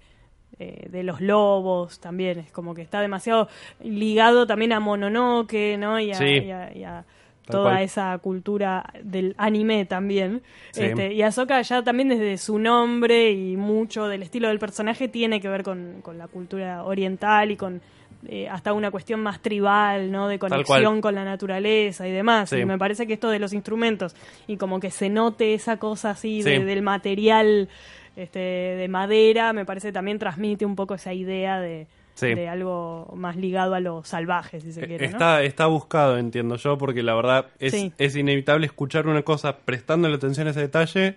[0.60, 3.48] eh, de los lobos también, es como que está demasiado
[3.84, 6.00] ligado también a Mononoke, ¿no?
[6.00, 6.26] Y a, Sí.
[6.26, 7.06] y a- y a Tal
[7.46, 7.84] toda cual.
[7.84, 10.42] esa cultura del anime también.
[10.72, 10.84] Sí.
[10.86, 15.42] Este, y Ahsoka ya también desde su nombre y mucho del estilo del personaje tiene
[15.42, 17.82] que ver con, con la cultura oriental y con
[18.30, 20.30] eh, hasta una cuestión más tribal, ¿no?
[20.30, 22.50] De conexión con la naturaleza y demás.
[22.50, 22.56] Sí.
[22.60, 24.16] Y me parece que esto de los instrumentos
[24.48, 26.50] y como que se note esa cosa así Sí.
[26.50, 27.68] de- del material
[28.16, 32.34] este, de madera, me parece también transmite un poco esa idea de, Sí.
[32.36, 35.14] de algo más ligado a lo salvaje, si se quiere, ¿no?
[35.14, 37.92] Está, está buscado, entiendo yo, porque la verdad es, Sí.
[37.98, 41.16] es inevitable escuchar una cosa prestándole atención a ese detalle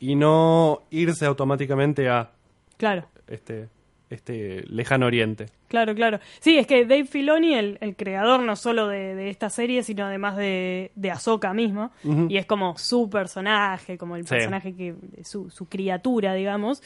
[0.00, 2.30] y no irse automáticamente a
[2.76, 3.06] Claro.
[3.26, 3.68] este,
[4.10, 5.46] este lejano oriente.
[5.68, 6.18] Claro, claro.
[6.40, 10.06] Sí, es que Dave Filoni, el, el creador no solo de, de esta serie, sino
[10.06, 11.90] además de, de Ahsoka misma,
[12.28, 14.30] y es como su personaje, como el Sí.
[14.34, 16.82] personaje que, su, su criatura, digamos,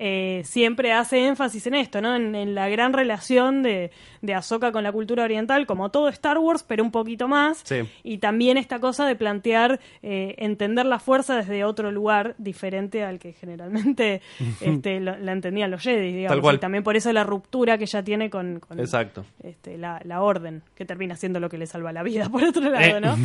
[0.00, 2.14] eh, siempre hace énfasis en esto, ¿no?
[2.14, 3.90] En, en la gran relación de,
[4.22, 7.62] de Ahsoka con la cultura oriental, como todo Star Wars, pero un poquito más.
[7.64, 7.80] Sí.
[8.04, 13.18] Y también esta cosa de plantear, eh, entender la fuerza desde otro lugar diferente al
[13.18, 14.20] que generalmente
[14.60, 16.36] este, lo- la entendían los Jedi, digamos.
[16.36, 16.56] Tal cual.
[16.56, 19.24] Y también por eso la ruptura que ella tiene con, con, Exacto.
[19.42, 22.68] este, la, la orden, que termina siendo lo que le salva la vida, por otro
[22.68, 23.00] lado, Eh.
[23.00, 23.16] ¿no?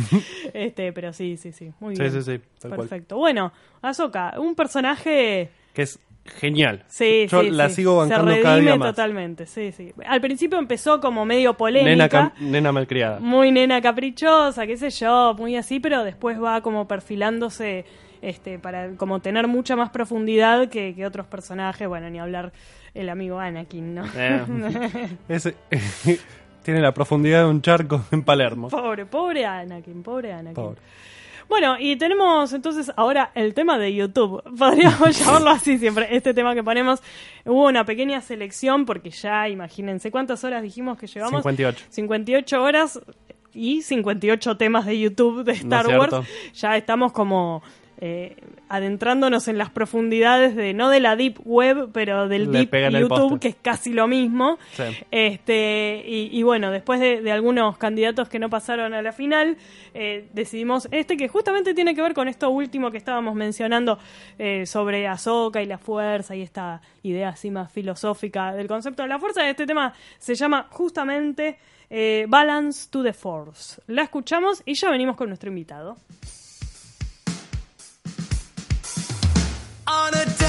[0.54, 2.12] este, pero sí, sí, sí, muy Sí, bien.
[2.12, 2.76] sí, sí, cual.
[2.76, 3.16] Perfecto.
[3.16, 3.52] Bueno,
[3.82, 5.50] Ahsoka, un personaje...
[5.74, 6.84] Que es genial.
[6.86, 7.74] Sí, yo sí, la sí.
[7.76, 8.88] sigo bancando Se cada día redime más.
[8.94, 9.92] totalmente, sí, sí.
[10.06, 13.20] Al principio empezó como medio Nena, polémica, cam- nena malcriada.
[13.20, 17.84] muy nena caprichosa, qué sé yo, muy así, pero después va como perfilándose
[18.22, 22.52] este para como tener mucha más profundidad que, que otros personajes, bueno, ni hablar
[22.94, 24.04] el amigo Anakin, ¿no?
[24.16, 24.44] Eh,
[25.28, 25.56] ese-
[26.62, 28.68] tiene la profundidad de un charco en Palermo.
[28.68, 30.54] Pobre, pobre Anakin, pobre Anakin.
[30.54, 30.80] Pobre.
[31.46, 34.42] Bueno, y tenemos entonces ahora el tema de YouTube.
[34.58, 36.08] Podríamos llamarlo así siempre.
[36.16, 37.02] Este tema que ponemos,
[37.44, 41.42] hubo una pequeña selección porque ya, imagínense, ¿cuántas horas dijimos que llevamos?
[41.42, 41.84] 58.
[41.90, 43.00] 58 horas
[43.52, 46.14] y 58 temas de YouTube de Star Wars.
[46.54, 47.62] Ya estamos como
[48.00, 48.36] eh,
[48.68, 53.40] adentrándonos en las profundidades de, no de la Deep Web, pero del Le Deep YouTube,
[53.40, 54.58] que es casi lo mismo.
[54.72, 54.82] Sí.
[55.10, 59.56] Este, y, y bueno, después de, de algunos candidatos que no pasaron a la final,
[59.94, 63.98] eh, decidimos este que justamente tiene que ver con esto último que estábamos mencionando
[64.38, 69.08] eh, sobre Ahsoka y la fuerza y esta idea así más filosófica del concepto de
[69.08, 69.48] la fuerza.
[69.48, 71.58] Este tema se llama justamente
[71.90, 73.80] eh, Balance to the Force.
[73.86, 75.96] La escuchamos y ya venimos con nuestro invitado.
[79.94, 80.43] on a day.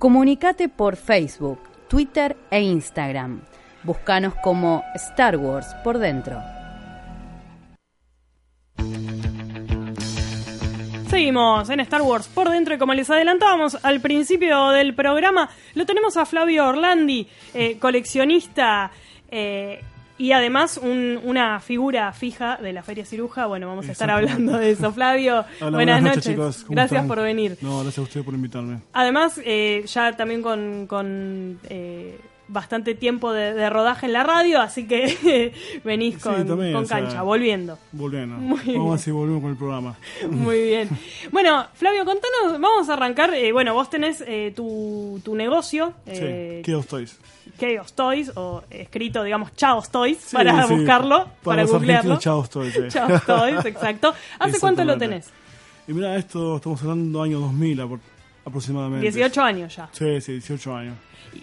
[0.00, 3.42] Comunicate por Facebook, Twitter e Instagram.
[3.82, 6.40] Búscanos como Star Wars por dentro.
[11.10, 15.84] Seguimos en Star Wars por dentro y como les adelantábamos al principio del programa, lo
[15.84, 18.90] tenemos a Flavio Orlandi, eh, coleccionista
[19.30, 19.84] eh,
[20.20, 23.46] y además un- una figura fija de la Feria Ciruja.
[23.46, 24.92] Bueno, vamos a estar hablando de eso.
[24.94, 26.24] Flavio, Hola, buenas, noches.
[26.24, 26.64] chicos.
[26.64, 27.08] ¿Cómo Gracias están?
[27.08, 27.56] por venir.
[27.62, 28.80] No, gracias a usted por invitarme.
[28.92, 34.60] Además, eh, ya también con, con, eh, bastante tiempo de, de rodaje en la radio,
[34.60, 35.52] así que
[35.84, 37.78] venís Sí, con, también, con o sea, cancha, volviendo.
[37.92, 38.36] Volviendo.
[38.38, 38.76] Muy bien.
[38.76, 39.96] Vamos a ver si volvemos con el programa.
[40.28, 40.88] Muy bien.
[41.30, 43.32] Bueno, Flavio, contanos, vamos a arrancar.
[43.34, 47.18] eh, bueno, vos tenés eh, tu, tu negocio, eh, sí, ¿qué Toys?
[47.60, 52.18] Chaos Toys, o escrito, digamos, Chaos Toys, Sí, para sí, buscarlo, para, los googlearlo.
[52.18, 52.72] Chaos Toys.
[52.74, 52.80] sí.
[52.88, 54.14] Chaos Toys, exacto.
[54.38, 55.30] ¿Hace cuánto lo tenés?
[55.86, 58.00] Y mira, esto estamos hablando año 2000 apro-
[58.44, 59.02] aproximadamente.
[59.10, 59.88] 18 años ya.
[59.92, 60.94] Sí, sí, 18 años.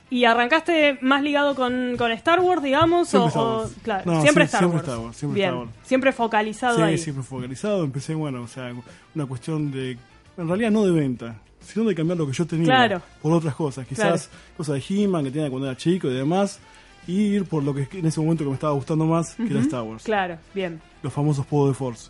[0.09, 3.07] ¿Y arrancaste más ligado con, con Star Wars, digamos?
[3.07, 3.71] Siempre o, Star o- Wars.
[3.83, 4.87] claro, No, siempre, sí, Star, siempre Wars.
[4.87, 5.71] Star Wars, siempre Bien, Star Wars.
[5.83, 6.97] siempre focalizado Sí, ahí.
[6.97, 7.83] siempre focalizado.
[7.83, 8.73] Empecé, bueno, o sea,
[9.15, 9.97] una cuestión de.
[10.37, 11.35] En realidad no de venta,
[11.67, 13.01] sino de cambiar lo que yo tenía Claro.
[13.21, 13.85] por otras cosas.
[13.87, 16.59] Quizás cosas de He-Man que tenía cuando era chico y demás.
[17.07, 19.59] Y ir por lo que en ese momento que me estaba gustando más, que era
[19.61, 20.03] Star Wars.
[20.03, 20.81] Claro, bien.
[21.01, 22.09] Los famosos Power de Force.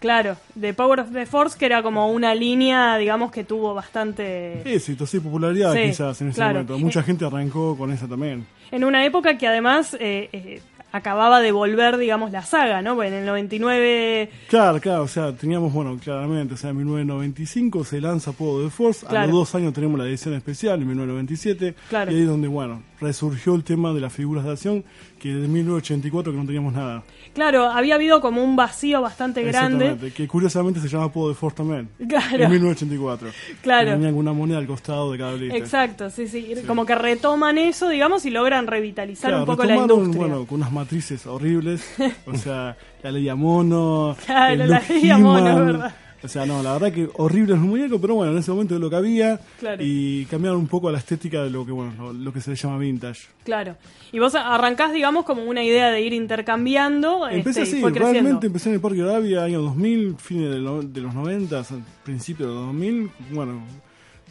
[0.00, 4.60] Claro, de Power of the Force, que era como una línea, digamos, que tuvo bastante...
[4.74, 6.52] Éxito, sí, popularidad Sí, quizás en ese claro.
[6.54, 6.78] momento.
[6.78, 8.46] Mucha gente arrancó con esa también.
[8.70, 10.60] En una época que además eh, eh,
[10.96, 12.94] acababa de volver, digamos, la saga, ¿no?
[12.94, 14.30] Porque en el 99...
[14.48, 18.70] Claro, claro, o sea, teníamos, bueno, claramente, o sea, en 1995 se lanza Power de
[18.70, 22.12] Force, a los dos años tenemos la edición especial, en 1997, Claro.
[22.12, 24.84] y ahí es donde, bueno, resurgió el tema de las figuras de acción,
[25.18, 27.02] que de 1984 que no teníamos nada.
[27.32, 30.12] Claro, había habido como un vacío bastante grande.
[30.14, 31.88] Que curiosamente se llama Power de Force también.
[32.08, 32.44] Claro.
[32.44, 33.28] En 1984.
[33.62, 33.86] Claro.
[33.86, 35.56] Que Tenía alguna moneda al costado de cada lista.
[35.56, 39.76] Exacto, sí, sí, Como que retoman eso, digamos, y logran revitalizar Claro, un poco la
[39.76, 40.18] industria.
[40.26, 41.82] bueno, con unas matrices horribles,
[42.26, 45.94] o sea, la ley a mono, Claro, el la ley a mono, verdad.
[46.22, 48.74] O sea, no, la verdad que horrible es un muñeco, pero bueno, en ese momento
[48.76, 49.82] es lo que había Claro.
[49.84, 52.56] y cambiaron un poco la estética de lo que bueno, lo, lo que se le
[52.56, 53.26] llama vintage.
[53.44, 53.76] Claro.
[54.10, 57.28] Y vos arrancás, digamos, como una idea de ir intercambiando.
[57.28, 58.12] Empecé este, así, fue creciendo.
[58.22, 61.62] realmente empecé en el Parque Arabia, año 2000, fines de, lo- de los 90,
[62.04, 63.60] principios de los 2000, bueno,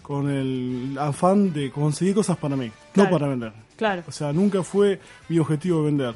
[0.01, 3.09] con el afán de conseguir cosas para mí, Claro.
[3.11, 3.53] no para vender.
[3.75, 4.99] Claro, O sea, nunca fue
[5.29, 6.13] mi objetivo vender,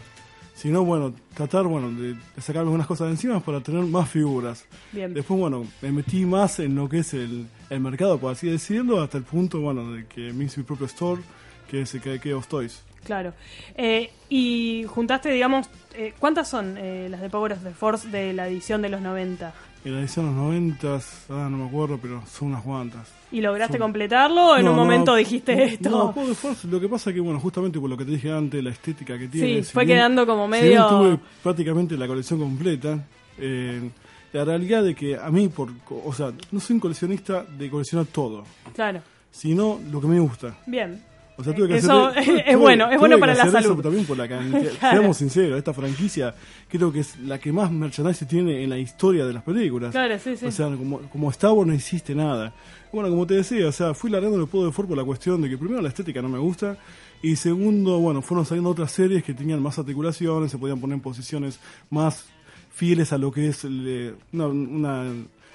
[0.58, 4.66] sino, bueno, tratar, bueno, de, de sacarme algunas cosas de encima para tener más figuras.
[4.92, 5.14] bien.
[5.14, 9.00] Después, bueno, me metí más en lo que es el, el mercado, por así decirlo,
[9.02, 11.22] hasta el punto, bueno, de que me hice mi propio store,
[11.70, 12.82] que es el que Chaos Toys.
[13.04, 13.34] Claro.
[13.76, 18.34] Eh, y juntaste, digamos, eh, ¿cuántas son eh, las de Power of the Force de
[18.34, 19.54] la edición de los 90?
[19.86, 20.96] En la edición de los 90,
[21.30, 23.08] ah, no me acuerdo, pero son unas cuantas.
[23.32, 25.90] ¿Y lograste Son- completarlo o en No, un no, momento dijiste esto?
[25.90, 28.62] No, Power Force, lo que pasa que, bueno, justamente por lo que te dije antes,
[28.62, 29.48] la estética que tiene.
[29.60, 33.00] Sí, si fue bien- quedando como si medio- bien tuve prácticamente la colección completa.
[33.40, 33.90] eh,
[34.34, 35.70] la realidad de que a mí, por,
[36.04, 39.00] o sea, no soy un coleccionista de coleccionar todo, Claro,
[39.32, 40.58] sino lo que me gusta.
[40.66, 41.02] bien.
[41.38, 43.70] O sea, tuve que Eso hacer, es bueno, es tuve bueno para la hacer eso
[43.70, 43.84] salud.
[43.84, 44.72] también por la cantidad.
[44.80, 44.98] Claro.
[45.00, 46.34] Seamos sinceros, esta franquicia
[46.68, 49.92] creo que es la que más merchandising tiene en la historia de las películas.
[49.92, 50.48] Claro, sí, sí.
[50.48, 52.54] O sea, como, como Star Wars no existe nada.
[52.92, 55.42] Bueno, como te decía, o sea, fui largando el Poder de Ford por la cuestión
[55.42, 56.78] de que primero la estética no me gusta
[57.22, 61.02] y segundo, bueno, fueron saliendo otras series que tenían más articulaciones, se podían poner en
[61.02, 61.60] posiciones
[61.90, 62.26] más
[62.74, 65.04] fieles a lo que es el, una, una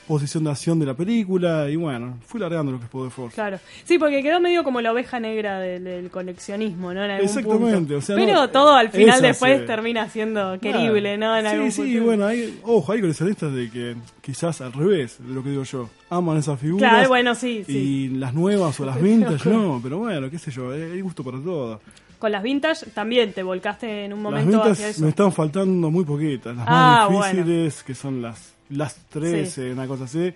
[0.06, 3.34] posición de acción de la película y bueno, fui largando lo que Poder Force.
[3.34, 3.58] Claro.
[3.84, 7.04] Sí, porque quedó medio como la oveja negra del, del coleccionismo, ¿no?
[7.04, 7.96] En algún Exactamente, punto.
[7.96, 11.36] o sea, Pero no, todo al final después termina siendo querible, ¿no?
[11.36, 12.04] En sí, algún sí, punto.
[12.04, 15.88] bueno, hay, ojo, hay coleccionistas de que quizás al revés de lo que digo yo,
[16.10, 16.90] aman esas figuras.
[16.90, 17.72] Claro, bueno, sí, sí.
[17.72, 21.22] Y las nuevas o las vintage no, pero bueno, qué sé yo, eh, hay gusto
[21.24, 21.80] para todo.
[22.18, 25.02] Con las vintage también te volcaste en un Las momento hacia vintage eso.
[25.02, 29.86] me están faltando muy poquitas, las Ah, más difíciles, que son las, las 13, una
[29.86, 30.32] cosa así,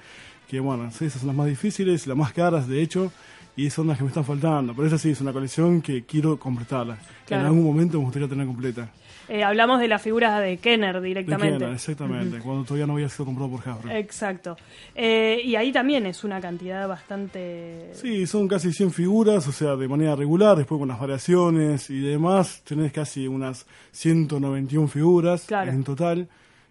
[0.48, 3.12] que bueno, sí, esas son las más difíciles, las más caras de hecho,
[3.56, 4.74] y son las que me están faltando.
[4.74, 7.46] Pero esa sí es una colección que quiero completarla, que en Claro.
[7.48, 8.90] algún momento me gustaría tener completa.
[9.28, 11.58] Eh, hablamos de las figuras de Kenner De directamente.
[11.58, 13.90] Kenner, exactamente, cuando todavía no había sido comprado por Hasbro.
[13.90, 14.56] Exacto.
[14.94, 17.90] Eh, y ahí también es una cantidad bastante...
[17.94, 21.98] Sí, son casi 100 figuras, o sea, de manera regular, después con las variaciones y
[21.98, 25.72] demás, tenés casi unas 191 figuras Claro.
[25.72, 26.28] en total.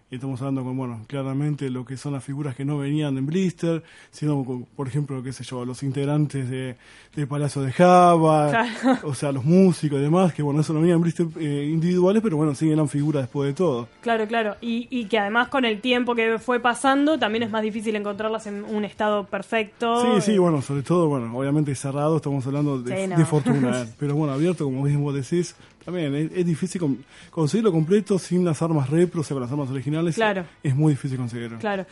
[0.08, 3.26] Y estamos hablando con, bueno, claramente lo que son las figuras que no venían en
[3.26, 3.82] blister,
[4.12, 6.76] sino, con, por ejemplo, qué sé yo, los integrantes de,
[7.16, 9.00] de Palacio de Java, Claro.
[9.02, 12.22] o sea, los músicos y demás, que bueno, eso no venían en blister eh, individuales,
[12.22, 13.88] pero bueno, sí eran figuras después de todo.
[14.00, 14.54] Claro, claro.
[14.60, 18.46] Y, y que además con el tiempo que fue pasando también es más difícil encontrarlas
[18.46, 20.20] en un estado perfecto.
[20.20, 23.16] Sí, sí, bueno, sobre todo, bueno, obviamente cerrado, estamos hablando de, Sí, no.
[23.16, 28.18] de fortuna, pero bueno, abierto, como vos decís, también es, es difícil con- conseguirlo completo
[28.18, 30.44] sin las armas repro, o sea, con las armas originales, Claro.
[30.62, 31.58] es muy difícil conseguirlo.
[31.58, 31.86] Claro.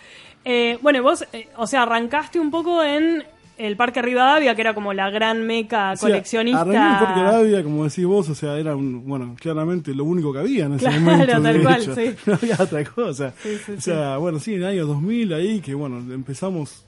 [0.44, 3.24] Eh, bueno, vos, eh, o sea, arrancaste un poco en
[3.56, 6.62] el Parque Rivadavia, que era como la gran meca O sea, coleccionista.
[6.62, 10.40] en Parque Arabia, como decís vos, o sea, era un, bueno, claramente lo único que
[10.40, 11.40] había en ese Claro, momento.
[11.40, 11.94] tal cual, hecho.
[11.94, 12.14] sí.
[12.26, 13.32] No había otra cosa.
[13.40, 16.84] Sí, sí, o sea, bueno, sí, en el año 2000 ahí, que bueno, empezamos,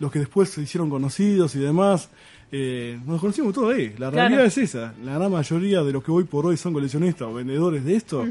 [0.00, 2.10] los que después se hicieron conocidos y demás,
[2.52, 3.88] eh, nos conocimos todos ahí.
[3.98, 4.16] La Claro.
[4.28, 4.92] realidad es esa.
[5.04, 8.24] La gran mayoría de los que hoy por hoy son coleccionistas o vendedores de esto,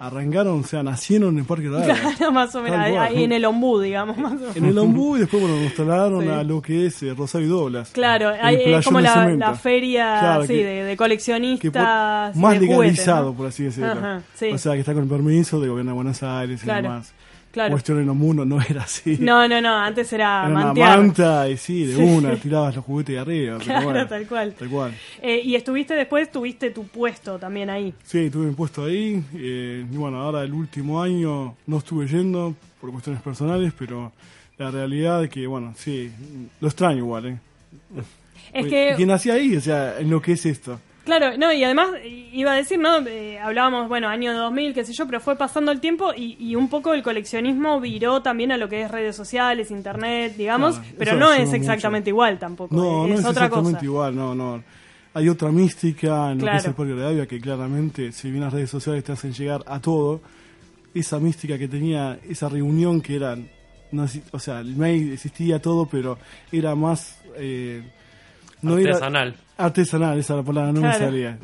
[0.00, 1.96] arrancaron, o sea, nacieron en Parque Arabia.
[2.18, 4.56] Claro, más o menos, ahí, en el ombú, digamos, más o menos.
[4.56, 6.28] En el Ombú y después, bueno, nos trasladaron Sí.
[6.28, 7.90] a lo que es eh, Rosario y Doblas.
[7.90, 11.04] Claro, El hay, es playón como la, feria Claro, sí, que- de, de que por-
[11.06, 12.36] coleccionistas.
[12.36, 13.34] más de legalizado, ¿no?
[13.36, 13.90] por así decirlo.
[13.90, 14.50] Ajá, sí.
[14.52, 17.12] O sea, que está con el permiso del gobierno de Buenos Aires Claro, y demás.
[17.50, 17.72] Claro.
[17.72, 19.16] Cuestión en Ombú no, no era así.
[19.20, 23.14] No, no, no, antes era, era una manta y sí, de una, tirabas los juguetes
[23.14, 23.58] de arriba.
[23.58, 24.54] Claro, bueno, tal cual.
[24.54, 24.94] Tal cual.
[25.22, 27.94] Eh, y estuviste después, tuviste tu puesto también ahí.
[28.04, 29.22] Sí, tuve un puesto ahí.
[29.34, 34.12] eh, y bueno, ahora el último año no estuve yendo por cuestiones personales, pero
[34.56, 36.10] la realidad es que, bueno, sí,
[36.60, 37.38] lo extraño igual, ¿eh?
[38.52, 40.80] Es que, quien nací ahí, o sea, en lo que es esto.
[41.08, 42.98] Claro, no, y además i- iba a decir, ¿no?
[43.06, 46.54] Eh, hablábamos, bueno, año 2000, qué sé yo, pero fue pasando el tiempo y, y
[46.54, 50.94] un poco el coleccionismo viró también a lo que es redes sociales, internet, digamos, Claro,
[50.98, 51.56] pero no es mucho.
[51.56, 52.74] exactamente igual tampoco.
[52.76, 53.84] No, eh, no es, es otra exactamente cosa.
[53.84, 54.62] igual, no, no.
[55.14, 56.56] Hay otra mística en lo Claro.
[56.56, 59.32] que es el Parque de Arabia que claramente, si bien las redes sociales te hacen
[59.32, 60.20] llegar a todo,
[60.94, 63.36] esa mística que tenía esa reunión que era,
[63.90, 66.18] no, o sea, el mail existía todo, pero
[66.52, 67.20] era más...
[67.36, 67.82] eh,
[68.62, 68.98] no era-
[69.58, 70.18] Artesanal.
[70.18, 70.98] esa es la palabra, no Claro.
[70.98, 71.38] me salía.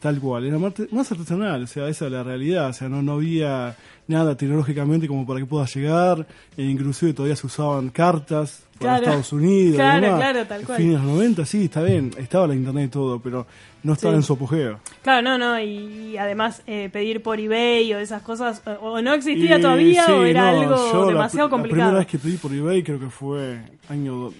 [0.00, 3.12] Tal cual, era más artesanal, o sea, esa es la realidad, o sea, no, no
[3.12, 3.76] había
[4.08, 6.26] nada tecnológicamente como para que pueda llegar,
[6.56, 9.02] e inclusive todavía se usaban cartas para Claro.
[9.04, 10.18] Estados Unidos, Claro, demás.
[10.20, 10.76] claro, tal cual.
[10.78, 13.46] Fines de los 90, sí, está bien, estaba la internet y todo, pero
[13.84, 14.16] no estaba Sí.
[14.16, 14.80] en su apogeo.
[15.02, 19.14] Claro, no, no, y, y además eh, pedir por eBay o esas cosas, o, no
[19.14, 21.80] existía Y, todavía sí, o era no, algo la- demasiado La complicado.
[21.82, 24.34] primera vez que pedí por eBay creo que fue año do-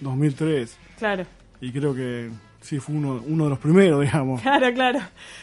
[0.00, 1.24] 2003, Claro,
[1.60, 2.30] y creo que
[2.64, 4.40] sí, fue uno, uno de los primeros, digamos.
[4.42, 4.98] claro, claro.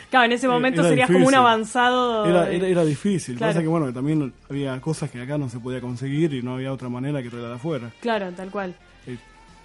[0.10, 2.26] Claro, en ese momento serías como un avanzado.
[2.26, 3.38] Era, era, era difícil.
[3.38, 3.52] Claro.
[3.54, 6.56] Pasa que bueno, que también había cosas que acá no se podía conseguir y no
[6.56, 7.92] había otra manera que traerla de afuera.
[8.02, 8.74] Claro, tal cual.
[9.08, 9.18] Eh,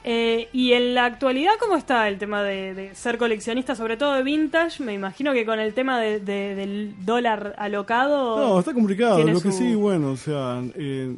[0.08, 4.14] Eh, y en la actualidad, ¿cómo está el tema de, de ser coleccionista, sobre todo
[4.14, 4.80] de vintage?
[4.84, 8.36] Me imagino que con el tema de- de- del dólar alocado.
[8.38, 9.18] No, está complicado.
[9.18, 11.16] Lo que su- sí, bueno, o sea, eh,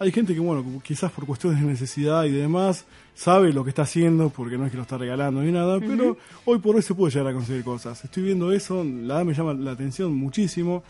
[0.00, 3.82] hay gente que, bueno, quizás por cuestiones de necesidad y demás, sabe lo que está
[3.82, 6.94] haciendo porque no es que lo está regalando ni nada, pero hoy por hoy se
[6.94, 8.02] puede llegar a conseguir cosas.
[8.02, 10.82] Estoy viendo eso, la me llama la atención muchísimo,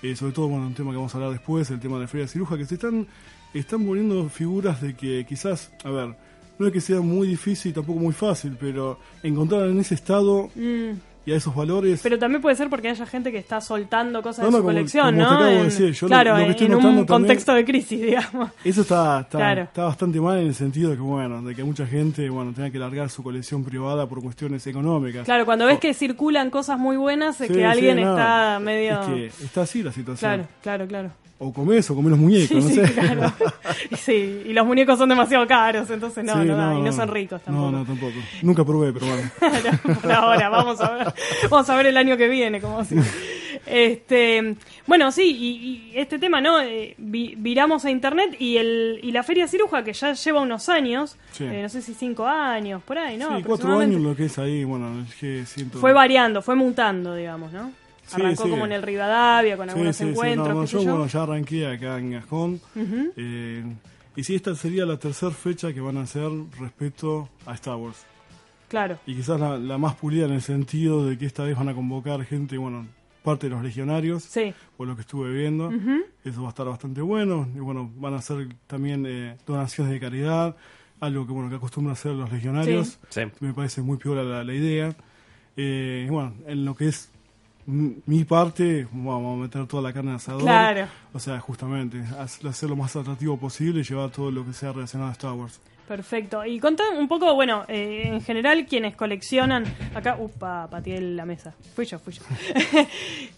[0.00, 2.08] eh, sobre todo, bueno, un tema que vamos a hablar después, el tema de la
[2.08, 3.04] feria ciruja, que se están,
[3.52, 6.14] están poniendo figuras de que quizás, a ver,
[6.60, 10.92] no es que sea muy difícil, tampoco muy fácil, pero encontrar en ese estado Mm,
[11.24, 12.00] y a esos valores.
[12.02, 14.68] Pero también puede ser porque haya gente que está soltando cosas No, de su como-
[14.74, 15.28] colección, como te ¿no?
[15.30, 18.00] acabo de decir, yo claro, lo que en- estoy en un también- contexto de crisis,
[18.02, 18.50] digamos.
[18.64, 19.62] Eso está, está, Claro.
[19.62, 22.70] está bastante mal en el sentido de que, bueno, de que mucha gente, bueno, tenga
[22.70, 25.24] que largar su colección privada por cuestiones económicas.
[25.24, 29.00] Claro, cuando ves que circulan cosas muy buenas, es Sí, que alguien está medio...
[29.00, 29.06] Es
[29.36, 30.30] que está así la situación.
[30.30, 31.10] Claro, claro, claro.
[31.44, 32.92] O comes o comes los muñecos, Sí, no sí, sé.
[32.92, 33.32] claro.
[33.98, 37.08] Sí, y los muñecos son demasiado caros, entonces no, Sí, no, da, y no son
[37.08, 37.70] ricos tampoco.
[37.70, 38.12] No, no, tampoco.
[38.42, 39.30] Nunca probé, pero bueno.
[39.86, 41.14] No, por ahora, vamos a ver.
[41.50, 42.94] Vamos a ver el año que viene, como si.
[43.66, 46.60] Este, bueno, sí, y, y este tema, ¿no?
[46.60, 50.68] Eh, vi- viramos a internet y el y la Feria Ciruja, que ya lleva unos
[50.68, 51.44] años, Sí.
[51.44, 53.36] eh, no sé si cinco años, por ahí, ¿no?
[53.36, 55.70] sí, cuatro años lo que es ahí, bueno, el G100.
[55.72, 57.70] Fue variando, fue mutando, digamos, ¿no?
[58.06, 58.50] Sí, Arrancó sí.
[58.50, 60.90] como en el Rivadavia, con Sí, algunos sí, sí, encuentros, no, no, yo, yo.
[60.90, 62.60] bueno, ya arranqué acá en Gajón.
[63.16, 63.64] eh,
[64.16, 66.28] y sí, esta sería la tercera fecha que van a hacer
[66.60, 68.04] respecto a Star Wars.
[68.68, 71.68] Claro, Y quizás la, la más pulida en el sentido de que esta vez van
[71.68, 72.86] a convocar gente, bueno,
[73.22, 74.52] parte de los legionarios, sí.
[74.76, 75.70] por lo que estuve viendo.
[76.24, 77.48] Eso va a estar bastante bueno.
[77.54, 80.56] Y bueno, van a hacer también eh, donaciones de caridad,
[81.00, 82.98] algo que bueno que acostumbran a hacer los legionarios.
[83.10, 83.22] Sí.
[83.40, 84.94] Me parece muy piola la, la idea.
[85.56, 87.10] Eh, bueno, en lo que es
[87.66, 90.42] mi parte, vamos a meter toda la carne asador.
[90.42, 90.86] Claro.
[91.12, 95.10] O sea, justamente, hacer lo más atractivo posible y llevar todo lo que sea relacionado
[95.10, 95.60] a Star Wars.
[95.86, 96.44] Perfecto.
[96.44, 101.54] Y contá un poco, bueno, eh, en general quienes coleccionan acá, upa, pateé la mesa.
[101.74, 102.22] Fui yo, fui yo.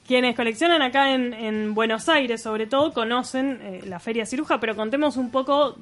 [0.07, 4.77] quienes coleccionan acá en, en Buenos Aires, sobre todo, conocen eh, la Feria Ciruja, pero
[4.77, 5.77] contemos un poco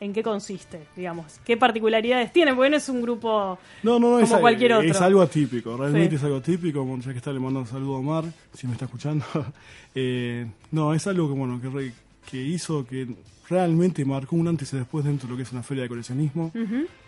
[0.00, 4.20] en qué consiste, digamos, qué particularidades tiene, porque no es un grupo No, no, no,
[4.20, 4.88] como es, cualquier otro.
[4.90, 6.16] es algo atípico, realmente Sí.
[6.16, 8.24] es algo atípico, bueno, ya que está le mando un saludo a Omar,
[8.54, 9.24] si me está escuchando.
[9.98, 11.92] Eh, no, es algo que bueno que, re-
[12.30, 13.08] que hizo que
[13.48, 16.52] realmente marcó un antes y después dentro de lo que es una feria de coleccionismo.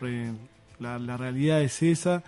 [0.00, 0.32] Re-
[0.80, 2.22] la, la realidad es esa,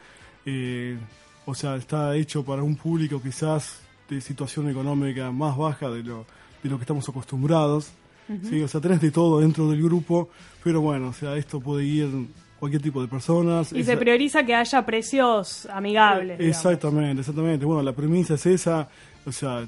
[0.45, 0.99] eh,
[1.47, 3.81] o sea, está hecho para un público quizás
[4.11, 6.27] de situación económica más baja de lo,
[6.63, 7.93] de lo que estamos acostumbrados.
[8.49, 10.29] Sí, o sea, tenés de todo dentro del grupo,
[10.63, 12.09] pero bueno, o sea, esto puede ir
[12.59, 13.73] cualquier tipo de personas.
[13.73, 16.39] Y se prioriza que haya precios amigables.
[16.39, 16.57] digamos.
[16.57, 17.65] Exactamente, exactamente.
[17.65, 18.89] Bueno, la premisa es esa,
[19.27, 19.67] o sea,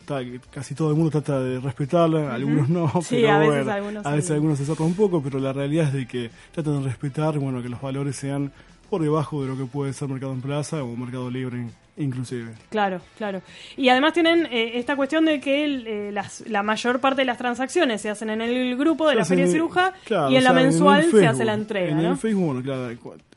[0.00, 0.20] está-
[0.50, 4.06] casi todo el mundo trata de respetarla, algunos no, Sí, pero a veces bueno, algunos
[4.06, 4.32] a veces sí.
[4.34, 7.62] algunos se sacan un poco, pero la realidad es de que tratan de respetar, bueno,
[7.62, 8.52] que los valores sean
[8.90, 11.66] por debajo de lo que puede ser Mercado en Plaza o Mercado Libre
[11.96, 12.52] inclusive.
[12.70, 13.42] Claro, claro.
[13.76, 17.26] Y además tienen eh, esta cuestión de que el, eh, las- la mayor parte de
[17.26, 20.40] las transacciones se hacen en el grupo de Se la Feria Ciruja claro, y en
[20.40, 22.10] o la sea, mensual se Facebook, hace la entrega, En ¿no?
[22.12, 22.90] el Facebook, bueno, claro,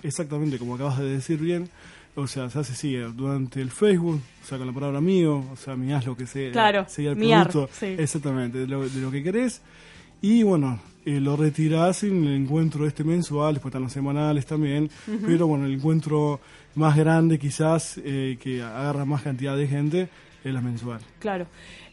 [0.04, 1.70] exactamente como acabas de decir bien.
[2.18, 5.56] O sea, se hace sí, durante el Facebook, o sea, con la palabra mío, o
[5.58, 7.88] sea, mi haz lo que sea, Claro, sea el miar, producto, sí.
[8.00, 9.62] exactamente, de lo, de lo que querés.
[10.22, 14.90] Y bueno, eh, lo retirás en el encuentro este mensual, después están los semanales también,
[15.28, 16.40] pero bueno, el encuentro
[16.76, 20.10] más grande quizás, eh, que agarra más cantidad de gente,
[20.44, 21.00] es la mensual.
[21.20, 21.48] Claro.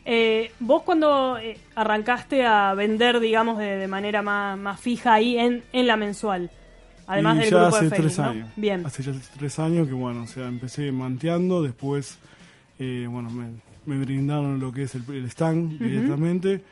[0.04, 5.38] Eh, vos cuando eh, arrancaste a vender, digamos, de, de manera más, más fija ahí
[5.38, 6.50] en, en la mensual,
[7.06, 8.24] además Y del ya grupo hace de Facebook, tres ¿no?
[8.24, 8.48] años.
[8.56, 8.86] Bien.
[8.86, 12.18] Hace ya tres años que, bueno, o sea, empecé manteando, después,
[12.80, 13.46] eh, bueno, me,
[13.86, 16.62] me brindaron lo que es el, el stand directamente.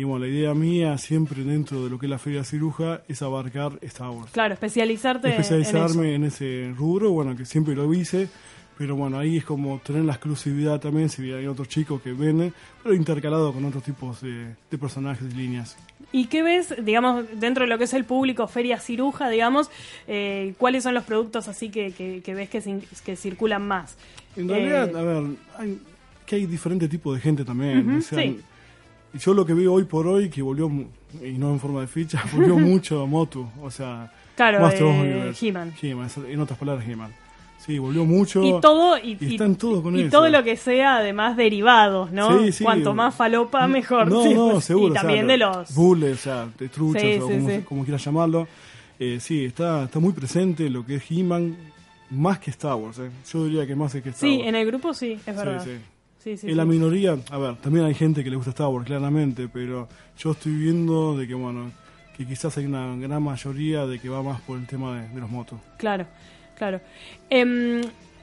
[0.00, 3.20] Y bueno, la idea mía, siempre dentro de lo que es la Feria Ciruja, es
[3.20, 4.30] abarcar Star Wars.
[4.32, 5.42] Claro, especializarte en eso.
[5.42, 8.30] Especializarme en, ese rubro, bueno, que siempre lo hice.
[8.78, 12.14] Pero bueno, ahí es como tener la exclusividad también, si bien hay otros chicos que
[12.14, 15.76] venden, pero intercalado con otros tipos de, de personajes y líneas.
[16.12, 19.70] ¿Y qué ves, digamos, dentro de lo que es el público Feria Ciruja, digamos,
[20.08, 23.98] eh, cuáles son los productos así que, que, que ves que, circulan más?
[24.34, 25.24] En realidad, Eh, a ver,
[25.58, 25.78] hay,
[26.24, 27.86] que hay diferentes tipos de gente también.
[27.86, 28.40] Ujú, o sea, sí.
[29.14, 30.70] Yo lo que veo hoy por hoy, que volvió,
[31.22, 33.46] y no en forma de ficha, volvió mucho a Motu.
[33.62, 35.46] O sea, Claro, Master of eh, Universe.
[35.48, 35.74] He-Man.
[35.82, 37.12] He-Man, en otras palabras, He-Man.
[37.58, 38.42] Sí, volvió mucho.
[38.42, 40.10] Y todo, y, y están todos con y eso.
[40.10, 42.38] todo lo que sea, además, derivados, ¿no?
[42.40, 42.64] Sí, sí.
[42.64, 44.08] Cuanto más falopa, mejor.
[44.10, 44.86] No, Sí, no, pues, seguro.
[44.86, 45.74] Y o sea, también de los...
[45.74, 47.60] Bullets, o sea, de truchos, Sí, o sí, como, sí.
[47.68, 48.48] como quieras llamarlo.
[48.98, 51.54] Eh, sí, está, está muy presente lo que es He-Man,
[52.08, 52.98] más que Star Wars.
[52.98, 53.10] eh.
[53.30, 54.48] Yo diría que más es que Star Sí, Wars.
[54.48, 55.62] en el grupo sí, es verdad.
[55.62, 55.76] Sí, Sí,
[56.22, 56.36] sí.
[56.36, 56.48] sí.
[56.48, 56.68] en la sí.
[56.68, 60.52] minoría, a ver, también hay gente que le gusta Star Wars, claramente, pero yo estoy
[60.52, 61.72] viendo de que, bueno,
[62.16, 65.20] que quizás hay una gran mayoría de que va más por el tema de, de
[65.20, 65.58] los motos.
[65.78, 66.06] Claro,
[66.56, 66.80] claro.
[67.28, 67.82] Em,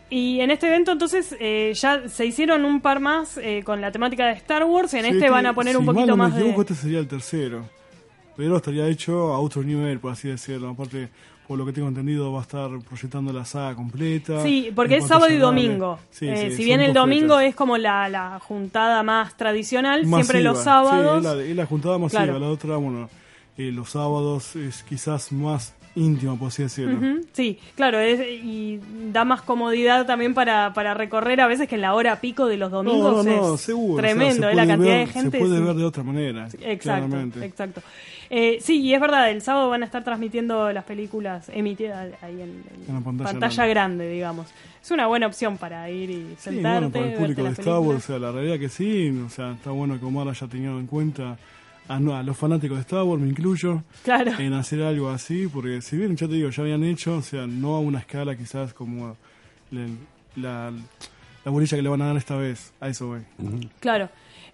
[0.09, 3.91] y en este evento entonces eh, ya se hicieron un par más eh, con la
[3.91, 4.93] temática de Star Wars.
[4.93, 6.73] En este van a poner un poquito mal no más me equivoco, de...
[6.73, 7.65] este sería el tercero.
[8.37, 10.69] Pero estaría hecho a otro nivel, por así decirlo.
[10.69, 11.09] Aparte,
[11.47, 14.43] por lo que tengo entendido, va a estar proyectando la saga completa.
[14.43, 15.97] Sí, porque es sábado y domingo.
[16.11, 17.49] Sí, Eh, sí, si bien el domingo fechas.
[17.51, 20.39] es como la, la juntada más tradicional, siempre Masiva.
[20.41, 21.21] los sábados...
[21.23, 22.23] Sí, es la, es la juntada masiva.
[22.23, 22.39] Claro.
[22.39, 23.09] La otra, bueno,
[23.57, 26.97] eh, los sábados es quizás más íntima, por así decirlo.
[26.97, 28.79] Ujú, Sí, claro, es, y
[29.11, 32.57] da más comodidad también para, para recorrer a veces que en la hora pico de
[32.57, 33.93] los No, domingos no, no, es seguro.
[33.93, 34.55] o sea, tremendo, se ¿eh?
[34.55, 35.31] la cantidad ver- de gente.
[35.31, 35.63] Se puede sí.
[35.63, 36.45] ver de otra manera.
[36.47, 37.45] Exacto, claramente.
[37.45, 37.81] exacto.
[38.29, 42.33] Eh, sí, y es verdad, el sábado van a estar transmitiendo las películas emitidas ahí
[42.33, 43.73] en, en En la pantalla pantalla grande.
[44.05, 44.09] grande.
[44.09, 44.47] digamos.
[44.83, 47.79] Es una buena opción para ir y Sí, sentarte, bueno, para el público de Star
[47.79, 50.77] Wars, o sea, la realidad que sí, o sea, está bueno que Omar haya tenido
[50.79, 51.37] en cuenta
[51.88, 54.31] a, no- a los fanáticos de Star Wars, me incluyo, Claro.
[54.39, 57.47] en hacer algo así, porque si bien ya te digo, ya habían hecho, o sea,
[57.47, 59.15] no a una escala quizás como
[60.35, 60.71] la,
[61.45, 63.21] la bolilla que le van a dar esta vez, a eso voy.
[63.79, 64.09] Claro.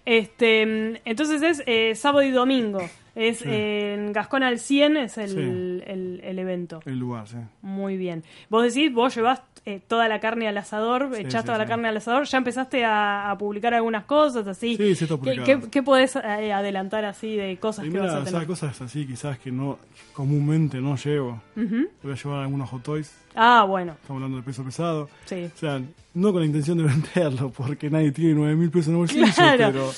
[0.06, 2.78] Este, mm, entonces es eh, sábado y domingo.
[3.14, 5.38] Es en Gascón al 100 es el, Sí.
[5.38, 6.80] el- el evento.
[6.84, 7.36] El lugar, sí.
[7.62, 8.24] Muy bien.
[8.50, 11.64] Vos decís, vos llevás eh, toda la carne al asador, Sí, echás sí, toda la
[11.64, 11.70] sí.
[11.70, 14.76] carne al asador, ya empezaste a, a publicar algunas cosas así.
[14.76, 18.16] Sí, sí ¿Qué, qué, qué podés eh, adelantar así de cosas Y que vas mira,
[18.18, 18.46] a o sea, tener?
[18.46, 19.78] cosas así quizás que no
[20.12, 21.40] comúnmente no llevo.
[21.56, 21.88] Ujú.
[22.02, 25.08] Voy a llevar algunos hot toys, Ah, bueno, estamos hablando de peso pesado.
[25.24, 25.50] sí.
[25.54, 25.80] O sea,
[26.14, 29.26] no con la intención de venderlo, porque nadie tiene 9 mil pesos en el bolsillo,
[29.34, 29.72] Claro.
[29.72, 29.92] pero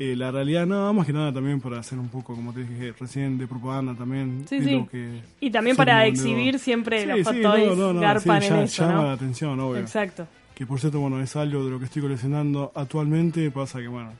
[0.00, 2.92] eh, la realidad, no, más que nada también para hacer un poco, como te dije
[2.98, 4.44] recién, de propaganda también.
[4.48, 4.84] Sí, sí.
[4.90, 8.48] que- Y también para exhibir siempre Sí, los hot toys no, no, no, garpan sí,
[8.48, 9.80] en ya- eso, llama la atención, obvio.
[9.80, 10.26] Exacto.
[10.54, 14.10] Que por cierto, bueno, es algo de lo que estoy coleccionando actualmente, pasa que, bueno,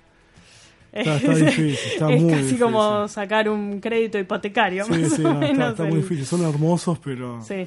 [0.93, 2.61] Está- está difícil, está es muy casi difícil.
[2.65, 5.71] como sacar un crédito hipotecario, sí, más sí, o no, está, menos.
[5.71, 6.27] está muy el- difícil.
[6.27, 7.43] Son hermosos, pero...
[7.43, 7.67] Sí.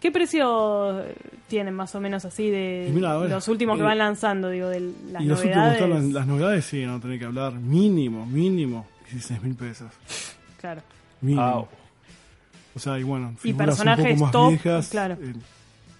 [0.00, 1.04] ¿Qué precio
[1.46, 4.68] tienen más o menos así de mira, ver, los últimos que eh, van lanzando, digo,
[4.68, 4.80] de
[5.12, 5.74] las y los últimos novedades?
[5.74, 7.52] están las, las novedades, sí, no tener que hablar.
[7.52, 9.90] Mínimo, mínimo, 16 mil pesos.
[10.58, 10.80] Claro.
[11.20, 11.42] Mínimo.
[11.42, 11.68] Au.
[12.74, 15.14] O sea, y bueno, Y figuras un personajes poco más top, viejas, claro.
[15.20, 15.34] eh,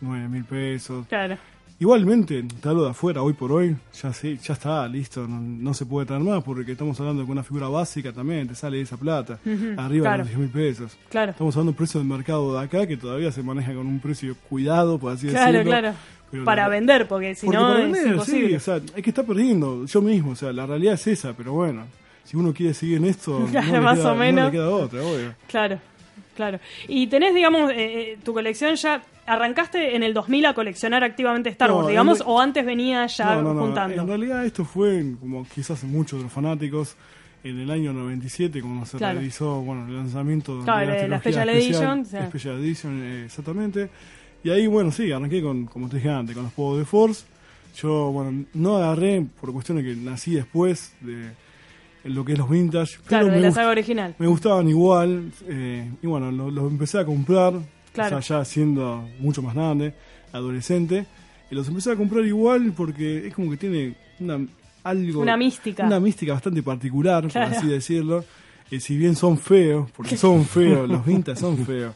[0.01, 1.07] 9 mil pesos.
[1.07, 1.37] Claro.
[1.81, 5.73] Igualmente, te hablo de afuera, hoy por hoy, ya sí, ya está, listo, no, no
[5.73, 8.99] se puede traer más porque estamos hablando de una figura básica también te sale esa
[8.99, 9.39] plata,
[9.79, 10.13] arriba claro.
[10.13, 10.99] de los 10 mil pesos.
[11.09, 11.31] Claro.
[11.33, 13.99] Estamos hablando de un precio del mercado de acá que todavía se maneja con un
[13.99, 15.71] precio cuidado, por así Claro, decirlo.
[15.71, 15.95] claro.
[16.31, 18.49] pero Para vender, porque si porque no para es imposible.
[18.51, 21.33] Sí, o sea, hay que estar perdiendo, yo mismo, o sea, la realidad es esa,
[21.33, 21.85] pero bueno,
[22.25, 24.45] si uno quiere seguir en esto, Claro, no, más queda, o menos.
[24.45, 25.35] no le queda otra, obvio.
[25.49, 25.79] Claro,
[26.37, 26.61] claro.
[26.89, 29.03] Y tenés, digamos, eh, eh, tu colección ya.
[29.31, 33.43] ¿Arrancaste en el 2000 a coleccionar activamente Star Wars, digamos, o antes venía ya No,
[33.43, 34.03] no, no, juntando?
[34.03, 36.97] En realidad esto fue, como quizás muchos de los fanáticos,
[37.43, 39.15] en el año 97, cuando se Claro.
[39.19, 42.17] realizó bueno, el lanzamiento Claro, de la Special Edition, sí.
[42.29, 43.89] Special Edition, eh, exactamente.
[44.45, 47.25] Y ahí, bueno, sí, arranqué con, como te dije antes, con los juegos de Force.
[47.77, 51.31] Yo, bueno, no agarré por cuestiones que nací después de
[52.05, 52.99] lo que es los vintage.
[53.07, 54.15] claro, pero de la saga original.
[54.19, 55.31] me gustaban igual.
[55.47, 57.55] eh, y bueno, los lo empecé a comprar,
[57.93, 58.19] Claro.
[58.19, 59.95] o sea, ya siendo mucho más grande,
[60.33, 61.07] adolescente.
[61.51, 64.39] Y los empecé a comprar igual porque es como que tiene una,
[64.85, 65.21] algo...
[65.23, 65.85] Una mística.
[65.85, 67.49] Una mística bastante particular, Claro.
[67.51, 68.25] por así decirlo.
[68.71, 71.93] Eh, si bien son feos, porque son feos, los vintage son feos,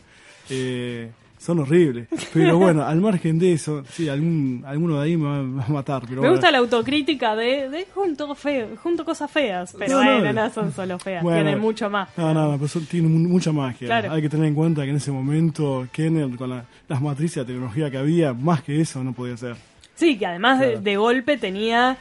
[0.50, 1.10] eh,
[1.44, 2.08] son horribles.
[2.32, 6.02] Pero bueno, al margen de eso, sí, algún, alguno de ahí me va, a matar.
[6.02, 6.32] Pero Me bueno.
[6.34, 10.44] gusta la autocrítica de, de junto, feo, junto cosas feas, pero No, no, bueno, no.
[10.44, 12.08] no son solo feas, Bueno, tienen mucho más.
[12.16, 12.86] No, no, no, pero son-
[13.28, 13.86] mucha magia.
[13.86, 14.12] Claro.
[14.12, 17.52] Hay que tener en cuenta que en ese momento Kenner, con la- las matrices de
[17.52, 19.56] tecnología que había, más que eso no podía ser.
[19.96, 21.96] Sí, que además de golpe tenía.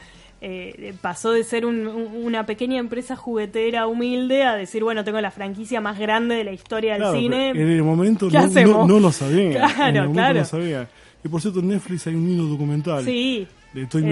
[0.46, 5.20] Eh, pasó de ser un- un- una pequeña empresa juguetera humilde a decir, bueno, tengo
[5.20, 7.50] la franquicia más grande de la historia del Claro, cine.
[7.50, 9.50] en el momento ¿Qué no, no, lo sabía.
[9.52, 10.34] Claro, en el momento claro.
[10.34, 10.88] no lo sabía.
[11.24, 13.46] Y por cierto, en Netflix hay un lindo documental Sí.
[13.72, 14.06] de Toy eh,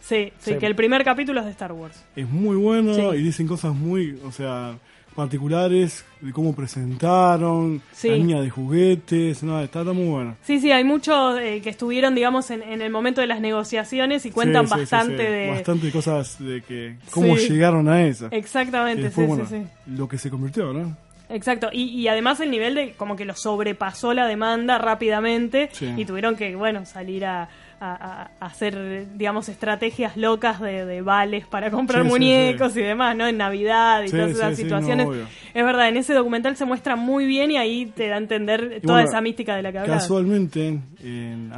[0.00, 0.54] sí, sí, Sí.
[0.58, 2.04] que el primer capítulo es de Star Wars.
[2.14, 3.00] Es muy bueno Sí.
[3.18, 4.78] y dicen cosas muy, o sea,
[5.14, 8.08] particulares de cómo presentaron, Sí.
[8.08, 10.36] la línea de juguetes, no, está, está muy bueno.
[10.42, 14.26] Sí, sí, hay muchos eh, que estuvieron, digamos, en, en el momento de las negociaciones
[14.26, 15.50] y cuentan Sí, sí, bastante de...
[15.50, 18.28] Bastante cosas de que, cómo llegaron a eso.
[18.30, 19.92] Exactamente, después, sí, bueno, sí, sí.
[19.96, 20.96] lo que se convirtió, ¿no?
[21.30, 26.04] Exacto, y, y además el nivel de como que lo sobrepasó la demanda rápidamente y
[26.04, 27.48] tuvieron que, bueno, salir a,
[27.92, 32.80] a- a hacer, digamos, estrategias locas de, de vales para comprar Sí, sí, muñecos y
[32.80, 33.26] demás, ¿no?
[33.26, 35.06] En Navidad y todas esas situaciones.
[35.06, 38.18] no, es verdad, en ese documental se muestra muy bien y ahí te da a
[38.18, 39.98] entender Y toda bueno, esa mística de la que hablaba.
[40.00, 41.52] Casualmente, en-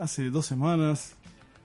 [0.00, 1.14] hace, dos semanas,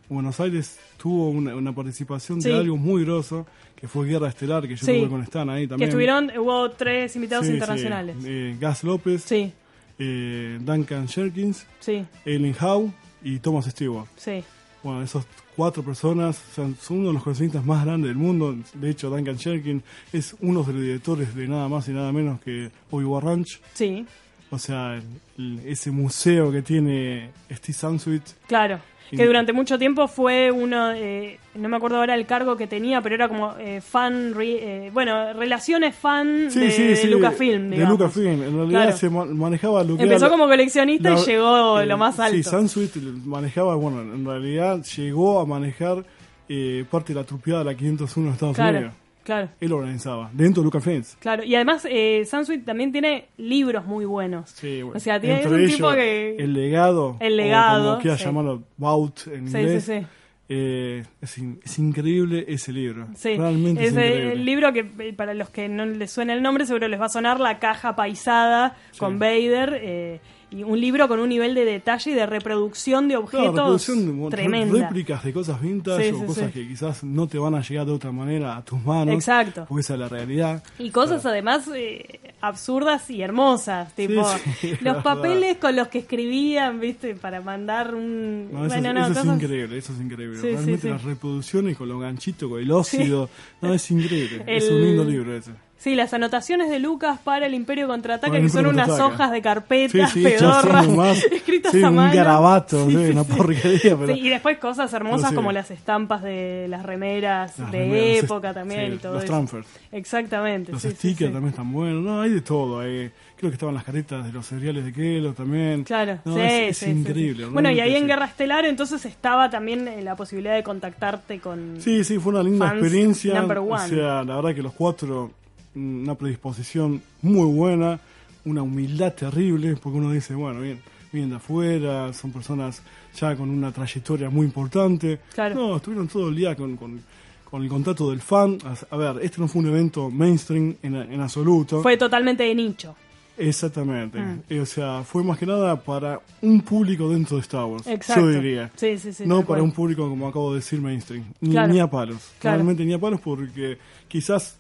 [0.10, 3.45] Buenos Aires tuvo una, una participación de algo muy grosso,
[3.76, 5.89] que fue Guerra Estelar, que yo tuve con Stan ahí Que también.
[5.89, 8.16] estuvieron, hubo tres invitados internacionales.
[8.26, 9.51] Eh, Gas López, Sí,
[9.99, 12.91] eh, Duncan Jerkins, sí, Ellen Howe
[13.24, 14.07] y Thomas Stewart.
[14.18, 14.43] sí.
[14.84, 18.55] Bueno, esos cuatro personas o sea, son uno de los coleccionistas más grandes del mundo.
[18.76, 22.39] De hecho, Duncan Jerkins es uno de los directores de nada más y nada menos
[22.39, 23.59] que Obi-Wan Ranch.
[23.74, 24.05] Sí,
[24.51, 25.01] O sea,
[25.38, 28.22] el- ese museo que tiene Steve Sansweet.
[28.45, 28.80] claro.
[29.10, 33.01] Que durante mucho tiempo fue uno, eh, no me acuerdo ahora el cargo que tenía,
[33.01, 37.08] pero era como eh, fan, re- eh, bueno, relaciones fan Sí, de, sí, de sí,
[37.08, 37.78] Lucasfilm, De.
[37.86, 38.43] Lucasfilm.
[38.43, 38.97] En realidad Claro.
[38.97, 42.36] se ma- manejaba lo que Empezó era como coleccionista y llegó eh, lo más alto.
[42.38, 42.95] Sí, Sansuit
[43.26, 46.03] manejaba, bueno, en realidad llegó a manejar
[46.49, 48.93] eh, parte de la trupeada de la 501 de Estados claro, Unidos.
[49.28, 49.50] Claro.
[49.60, 51.18] Él organizaba, dentro de Lucasfilms.
[51.20, 54.50] Claro, y además eh, Sansuit también tiene libros muy buenos.
[54.52, 54.98] Sí, bueno.
[54.98, 56.36] O sea, tiene, es Entre un tipo que...
[56.40, 57.18] El legado.
[57.20, 58.26] El legado, O como quieras sí.
[58.26, 59.84] llamarlo, Bout en Sí, inglés.
[59.84, 60.06] sí, sí.
[60.50, 63.08] eh, es, in- es increíble ese libro.
[63.16, 64.32] Sí, Realmente es es, increíble.
[64.32, 67.08] el libro que eh, para los que no les suena el nombre seguro les va
[67.08, 71.66] a sonar la caja paisada con Vader eh, y un libro con un nivel de
[71.66, 74.88] detalle y de reproducción de Claro, objetos reproducción mo- tremenda.
[74.88, 76.52] réplicas de cosas vintage Sí, o sí, cosas sí.
[76.54, 79.14] que quizás no te van a llegar de otra manera a tus manos.
[79.14, 79.66] Exacto.
[79.68, 80.64] Porque esa es la realidad.
[80.80, 84.26] Y cosas además eh, absurdas y hermosas, tipo
[84.82, 88.50] los papeles con los que escribían, viste, para mandar un...
[88.52, 90.41] No, eso, bueno, es- no, eso es increíble, eso es increíble.
[90.41, 93.30] Realmente las reproducciones con los ganchitos, con el óxido.
[93.62, 94.43] No, es increíble.
[94.48, 95.52] Es un lindo libro ese.
[95.80, 99.32] Sí, las anotaciones de Lucas para el Imperio Contraataca, Para el que son unas hojas
[99.32, 102.14] de carpetas, Sí, sí, pedorras, nomás- escritas sí, a un mano.
[102.16, 103.96] garabato, Sí, sí, sí, una porquería.
[103.98, 108.24] Pero, Sí, y después cosas hermosas como las estampas de las remeras Las de remeras,
[108.24, 109.32] época también y todo los eso.
[109.34, 109.68] transfers.
[109.92, 110.72] Exactamente.
[110.72, 112.04] Los stickers también están buenos.
[112.04, 112.84] No, hay de todo.
[112.84, 113.12] eh.
[113.38, 115.84] Creo que estaban las caretas de los cereales de Kelo también.
[115.84, 117.46] Claro, No, sí, es, increíble.
[117.46, 118.08] Bueno, y ahí en.
[118.08, 121.76] Guerra Estelar entonces estaba también eh, la posibilidad de contactarte con...
[121.80, 123.40] Sí, sí, fue una linda experiencia.
[123.40, 125.30] number O sea, la verdad que los cuatro,
[125.76, 127.99] una predisposición muy buena,
[128.45, 130.80] una humildad terrible, porque uno dice, bueno, bien,
[131.11, 132.82] vienen de afuera, son personas
[133.20, 135.20] ya con una trayectoria muy importante.
[135.34, 135.55] Claro.
[135.55, 137.01] No, estuvieron todo el día con, con,
[137.43, 138.57] con el contacto del fan.
[138.89, 141.82] A, ver, este no fue un evento mainstream en, en absoluto.
[141.82, 142.95] Fue totalmente de nicho.
[143.38, 144.20] Exactamente.
[144.20, 144.41] Mm.
[144.49, 147.86] Eh, O sea, fue más que nada para un público dentro de Star Wars.
[147.88, 148.22] Exacto.
[148.24, 148.72] Yo diría.
[148.76, 149.24] Sí, sí, sí.
[149.28, 151.24] no para un público, como acabo de decir, mainstream.
[151.41, 151.72] Ni, Claro.
[151.74, 152.32] ni a palos.
[152.39, 152.57] Claro.
[152.57, 154.57] Realmente ni a palos porque quizás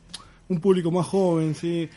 [0.49, 1.89] un público más joven, sí,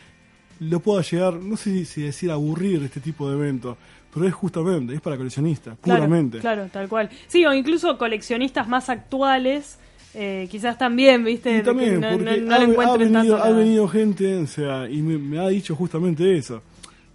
[0.61, 3.77] lo pueda llegar, no sé si- decir aburrir este tipo de eventos,
[4.13, 6.39] pero es justamente, es para coleccionistas, Claro, puramente.
[6.39, 7.09] Claro, tal cual.
[7.29, 9.79] Sí, o incluso coleccionistas más actuales,
[10.15, 13.37] eh, quizás también, viste, Y también, no, porque no- no ha, le ha encuentren venido,
[13.39, 16.61] tanto ha venido gente, o sea, y me, me ha dicho justamente eso.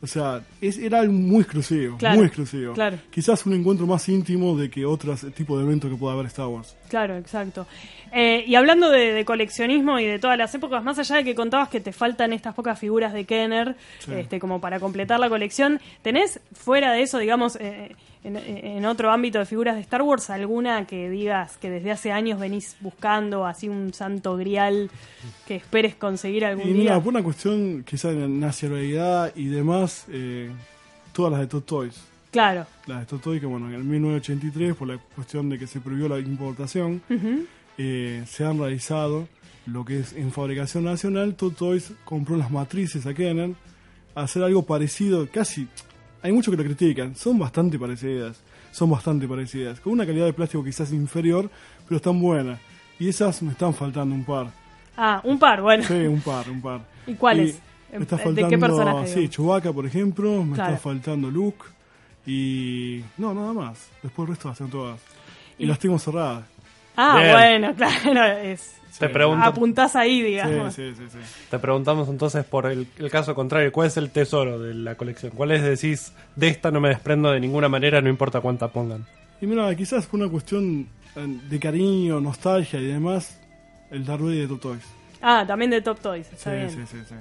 [0.01, 2.73] O sea, es, era algo muy exclusivo, Claro, muy exclusivo.
[2.73, 2.97] claro.
[3.09, 6.45] Quizás un encuentro más íntimo de que otros tipos de eventos que pueda haber Star
[6.47, 6.75] Wars.
[6.89, 7.65] Claro, exacto.
[8.11, 11.35] Eh, y hablando de, de coleccionismo y de todas las épocas, más allá de que
[11.35, 14.11] contabas que te faltan estas pocas figuras de Kenner, Sí.
[14.13, 19.11] este, como para completar la colección, ¿tenés fuera de eso, digamos, eh, en, en otro
[19.11, 23.45] ámbito de figuras de Star Wars, alguna que digas que desde hace años venís buscando,
[23.45, 24.89] así un santo grial
[25.47, 26.81] que esperes conseguir algún Y día?
[26.81, 30.49] mira, por una cuestión quizás de nacionalidad y demás, eh,
[31.13, 32.03] todas las de Tot Toys.
[32.31, 32.65] Claro.
[32.87, 35.79] Las de Tot Toys, que bueno, en el 1983, por la cuestión de que se
[35.79, 37.45] prohibió la importación, Ujú.
[37.77, 39.27] Eh, se han realizado
[39.65, 41.35] lo que es en fabricación nacional.
[41.35, 43.13] Tot Toys compró las matrices a
[44.15, 45.67] a hacer algo parecido, casi.
[46.21, 48.41] Hay muchos que lo critican, son bastante parecidas.
[48.71, 49.79] Son bastante parecidas.
[49.79, 51.49] Con una calidad de plástico quizás inferior,
[51.87, 52.59] pero están buenas.
[52.99, 54.47] Y esas me están faltando un par.
[54.97, 55.83] Ah, un par, bueno.
[55.83, 56.81] Sí, un par, un par.
[57.07, 57.59] ¿Y cuáles?
[57.91, 59.29] Me está ¿De faltando, qué personaje, Sí?
[59.29, 60.43] Chewbacca, por ejemplo.
[60.43, 60.73] Me Claro.
[60.73, 61.63] está faltando Luke.
[62.25, 63.01] Y.
[63.17, 63.87] No, nada más.
[64.03, 64.99] Después el resto las tengo todas.
[65.57, 66.43] Y, Y- las tengo cerradas.
[66.97, 67.31] Ah, Bien.
[67.33, 67.75] bueno,
[68.13, 68.73] claro, es...
[68.97, 70.73] Te, pregunto, Apuntás ahí, digamos.
[70.73, 71.17] sí, sí, sí.
[71.51, 75.33] te preguntamos entonces por el, el caso contrario, ¿cuál es el tesoro de la colección?
[75.35, 79.05] ¿Cuál es decís, de esta no me desprendo de ninguna manera, no importa cuánta pongan?
[79.41, 80.87] Y mira, quizás por una cuestión
[81.17, 83.37] eh, de cariño, nostalgia y demás,
[83.91, 84.83] el Vader de Top Toys.
[85.21, 86.69] Ah, también de Top Toys, está Sí, bien.
[86.69, 87.15] sí, sí, sí.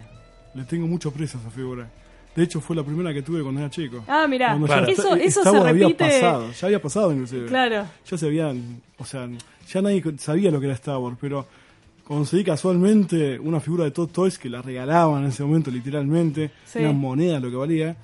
[0.54, 1.88] Le tengo mucho precio a esa figura.
[2.36, 4.04] De hecho, fue la primera que tuve cuando era chico.
[4.06, 4.86] Ah, mirá, Cuando Claro.
[4.86, 6.04] eso, eso se Wars había repite...
[6.04, 7.46] pasado, ya había pasado inclusive.
[7.46, 9.28] Claro, Ya se habían, o sea,
[9.72, 11.46] ya nadie sabía lo que era Star Wars, pero
[12.04, 16.80] conseguí casualmente una figura de Todd Toys que la regalaban en ese momento literalmente, Sí.
[16.80, 17.96] una moneda lo que valía.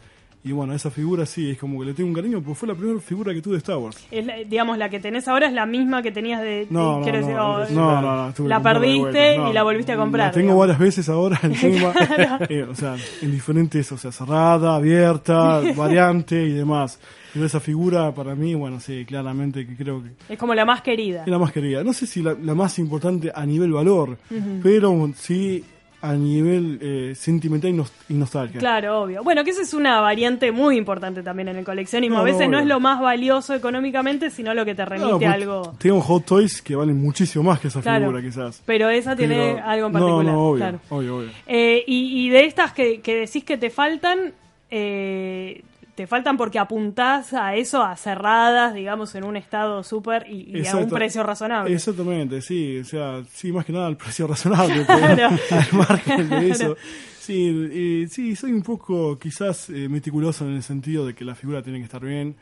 [0.42, 2.74] Y bueno, esa figura sí, es como que le tengo un cariño, porque fue la
[2.74, 3.98] primera figura que tuve de Star Wars.
[4.10, 6.66] es la- digamos, la que tenés ahora es la misma que tenías de...
[6.70, 9.36] No, de- no, quiero no, decir, no, oh, no, no, no, tuve que La perdiste
[9.36, 10.28] y la volviste a comprar.
[10.28, 10.60] La tengo digamos.
[10.60, 11.92] varias veces ahora encima,
[12.48, 16.98] eh, o sea, en diferentes, o sea, cerrada, abierta, variante y demás.
[17.34, 20.80] Pero esa figura para mí, bueno, sí, claramente que creo que Es como la más
[20.80, 21.22] querida.
[21.22, 21.84] es la más querida.
[21.84, 24.16] No sé si la, la más importante a nivel valor,
[24.62, 25.62] pero sí
[26.02, 28.58] a nivel eh, sentimental y, nos- y nostalgia.
[28.58, 29.22] Claro, obvio.
[29.22, 32.16] Bueno, que esa es una variante muy importante también en el coleccionismo.
[32.16, 35.26] No, a veces no, no es lo más valioso económicamente, sino lo que te remite
[35.26, 35.74] a algo.
[35.78, 38.06] Tengo Hot Toys que valen muchísimo más que esa Claro.
[38.06, 38.62] figura, quizás.
[38.64, 40.24] Pero esa tiene Pero- algo en particular.
[40.32, 40.80] No, obvio, claro.
[40.88, 41.28] obvio, obvio.
[41.46, 44.32] Eh, y, y de estas que, que decís que te faltan,
[44.70, 45.62] eh,
[45.94, 50.66] te faltan porque apuntás a eso, a cerradas, digamos, en un estado súper y, y
[50.66, 51.74] a un precio razonable.
[51.74, 55.28] Exactamente, sí, o sea, sí, más que nada el precio razonable, Claro.
[55.50, 56.76] al margen de eso.
[57.18, 61.34] Sí, eh, sí, soy un poco quizás eh, meticuloso en el sentido de que la
[61.34, 62.34] figura tiene que estar bien.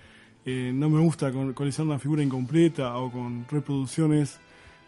[0.46, 4.38] Eh, no me gusta co- coleccionar una figura incompleta o con reproducciones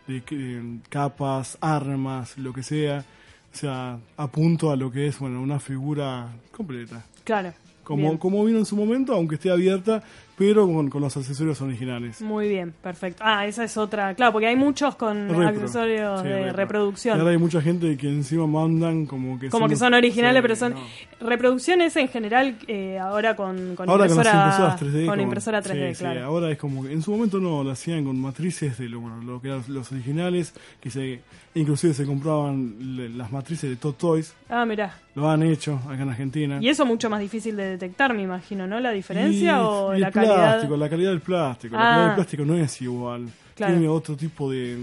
[0.06, 3.04] de eh, capas, armas, lo que sea.
[3.52, 7.04] O sea, apunto a lo que es, bueno, una figura completa.
[7.24, 7.52] Claro.
[7.90, 8.18] Como, bien.
[8.18, 10.04] como vino en su momento, aunque esté abierta,
[10.40, 12.22] pero con, con los accesorios originales.
[12.22, 13.22] Muy bien, perfecto.
[13.26, 14.14] Ah, esa es otra.
[14.14, 15.46] Claro, porque hay muchos con Repro.
[15.48, 16.56] accesorios Sí, de repro.
[16.56, 17.18] reproducción.
[17.18, 20.56] Y ahora hay mucha gente que encima mandan como que Como que son originales, pero
[20.56, 20.80] son no.
[21.28, 24.98] reproducciones en general eh, ahora con, con Ahora con las impresora, impresoras 3D.
[25.06, 26.24] con como- impresora 3D, sí, sí, claro.
[26.24, 29.22] ahora es como que en su momento no, lo hacían con matrices de lo, bueno,
[29.22, 31.20] lo que eran los originales, que se
[31.54, 34.94] inclusive se compraban le- las matrices de Tot Toys, Ah, mirá.
[35.16, 36.58] lo han hecho acá en Argentina.
[36.60, 38.78] Y eso mucho más difícil de detectar, me imagino, ¿no?
[38.78, 40.50] La diferencia Y- o y la el calidad.
[40.52, 41.84] plástico, la calidad del plástico, la Ah.
[41.90, 43.28] calidad del plástico no es igual.
[43.54, 43.72] Claro.
[43.74, 44.78] Tiene otro tipo de,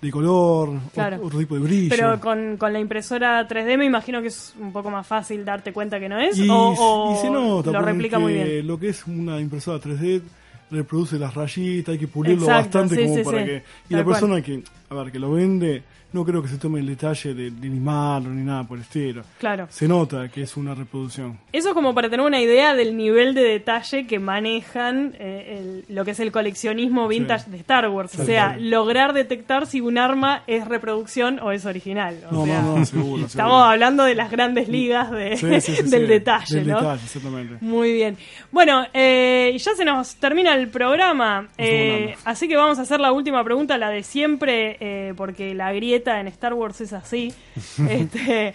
[0.00, 1.20] de color, Claro.
[1.22, 1.88] otro tipo de brillo.
[1.96, 5.72] Pero con, con la impresora 3D me imagino que es un poco más fácil darte
[5.72, 6.38] cuenta que no es.
[6.38, 8.66] Y, o o y se nota, lo replica muy bien.
[8.66, 10.22] Lo que es una impresora 3D
[10.70, 13.44] reproduce las rayitas, hay que pulirlo Exacto, bastante sí, como sí, para sí.
[13.44, 13.56] que.
[13.56, 14.14] Y Tal la cual.
[14.20, 15.82] persona que, a ver, que lo vende,
[16.12, 19.22] no creo que se tome el detalle de, de limarlo ni nada por el estilo.
[19.38, 19.66] Claro.
[19.70, 21.38] Se nota que es una reproducción.
[21.52, 25.58] Eso es como para tener una idea del nivel de detalle que manejan eh,
[25.88, 27.50] el- lo que es el coleccionismo vintage Sí.
[27.50, 28.18] de Star Wars.
[28.18, 32.16] O sea, lograr detectar si un arma es reproducción o es original.
[32.30, 33.26] O No, sea, no, no, seguro.
[33.26, 33.64] Estamos seguro.
[33.64, 36.76] hablando de las grandes ligas de, Sí, sí, sí, del detalle, Del ¿no?
[36.80, 37.56] detalle, exactamente.
[37.60, 38.16] Muy bien.
[38.50, 43.12] Bueno, eh, ya se nos termina el programa, eh, así que vamos a hacer la
[43.12, 47.32] última pregunta, la de siempre, porque la grieta en Star Wars es así.
[47.88, 48.54] este,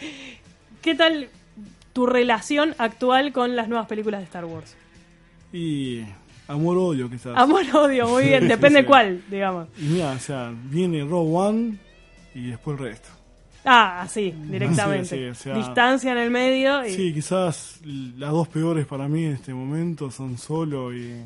[0.81, 1.29] ¿Qué tal
[1.93, 4.75] tu relación actual con las nuevas películas de Star Wars?
[5.53, 6.03] Y
[6.47, 7.33] amor-odio, quizás.
[7.37, 8.85] Amor-odio, muy bien, depende sí.
[8.85, 9.67] cuál, digamos.
[9.77, 11.77] Y mira, o sea, viene Rogue One
[12.35, 13.09] y después el resto.
[13.69, 15.05] Ah, así, directamente.
[15.09, 19.07] Sí, sí, o sea- Distancia en el medio y Sí, quizás las dos peores para
[19.09, 21.25] mí en este momento son Solo y.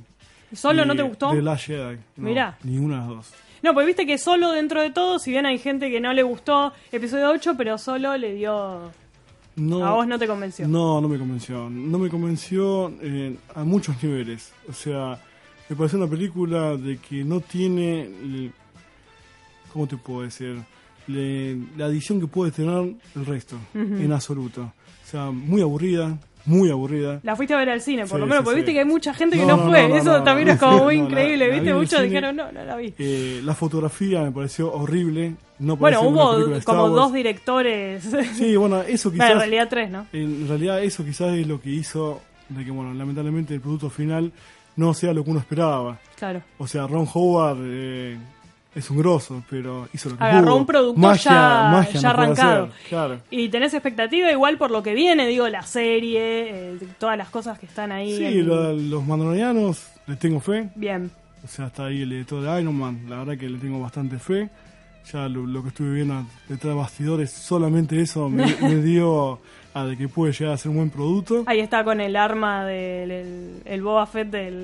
[0.53, 1.31] solo y no te gustó.
[1.31, 1.97] The Last Jedi.
[2.15, 2.57] No, Mirá.
[2.63, 3.33] Ninguna de las dos.
[3.63, 6.23] No, porque viste que solo dentro de todo, si bien hay gente que no le
[6.23, 8.91] gustó episodio 8, pero solo le dio...
[9.57, 10.67] No, A vos no te convenció.
[10.67, 11.69] No, no me convenció.
[11.69, 14.53] No me convenció eh, a muchos niveles.
[14.69, 15.19] O sea,
[15.69, 18.03] me pareció una película de que no tiene.
[18.03, 18.51] el-
[19.73, 20.61] ¿Cómo te puedo decir?
[21.07, 24.61] Le- la adición que puede tener el resto, en absoluto.
[24.61, 27.19] O sea, muy aburrida, muy aburrida.
[27.23, 28.61] La fuiste a ver al cine, por Sí, lo menos, sí, porque sí.
[28.61, 29.83] viste que hay mucha gente que No, fue.
[29.83, 31.73] no, no, Eso también es como muy la- increíble, la ¿viste?
[31.73, 32.93] Muchos dijeron, no, no la vi.
[32.97, 35.35] Eh, la fotografía me pareció horrible.
[35.59, 38.03] No bueno, hubo como dos directores.
[38.33, 39.31] Sí, bueno, eso quizás.
[39.31, 40.07] en realidad tres, ¿no?
[40.13, 44.31] En realidad eso quizás es lo que hizo de que, bueno, lamentablemente el producto final
[44.75, 45.99] no sea lo que uno esperaba.
[46.17, 46.41] Claro.
[46.57, 48.17] O sea, Ron Howard eh,
[48.73, 50.55] es un grosso, pero hizo lo que Agarró pudo.
[50.57, 52.63] un producto Magia- ya, magia ya no arrancado.
[52.65, 53.19] hacer, Claro.
[53.29, 56.19] Y tenés expectativa igual por lo que viene, digo, la serie,
[56.73, 58.15] eh, todas las cosas que están ahí.
[58.15, 60.69] Sí, en- lo- los mandalorianos les tengo fe.
[60.75, 61.11] Bien.
[61.43, 63.01] O sea, está ahí el editor de Iron Man.
[63.09, 64.49] La verdad que le tengo bastante fe.
[65.11, 69.39] Ya lo, lo que estuve viendo detrás de bastidores, solamente eso me, me dio
[69.73, 71.43] a de que puede llegar a ser un buen producto.
[71.47, 74.63] Ahí está con el arma del el, el Boba Fett del,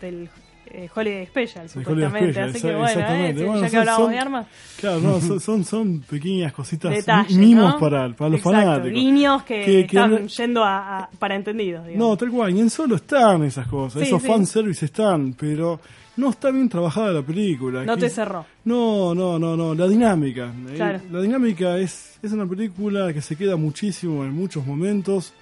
[0.00, 0.28] del
[0.70, 2.18] eh, Holiday Special, supuestamente.
[2.40, 4.46] Holiday Así que bueno, eh, ya que hablamos son- de armas,
[4.80, 7.36] Claro, no, son, son, son pequeñas cositas, detalles.
[7.36, 7.80] mimos ¿no?
[7.80, 8.90] para, para los Exacto, fanáticos.
[8.92, 11.86] Guiños que, Que- que están yendo a, a- para entendidos.
[11.86, 12.08] digamos.
[12.10, 14.28] No, tal cual, y en solo están esas cosas, Sí, esos sí.
[14.28, 15.80] fanservice están, pero
[16.16, 17.84] no está bien trabajada la película.
[17.84, 18.44] No que- te cerró.
[18.64, 20.52] No, no, no, no, la dinámica.
[20.70, 21.00] eh, Claro.
[21.10, 25.32] La dinámica es, es una película que se queda muchísimo en muchos momentos.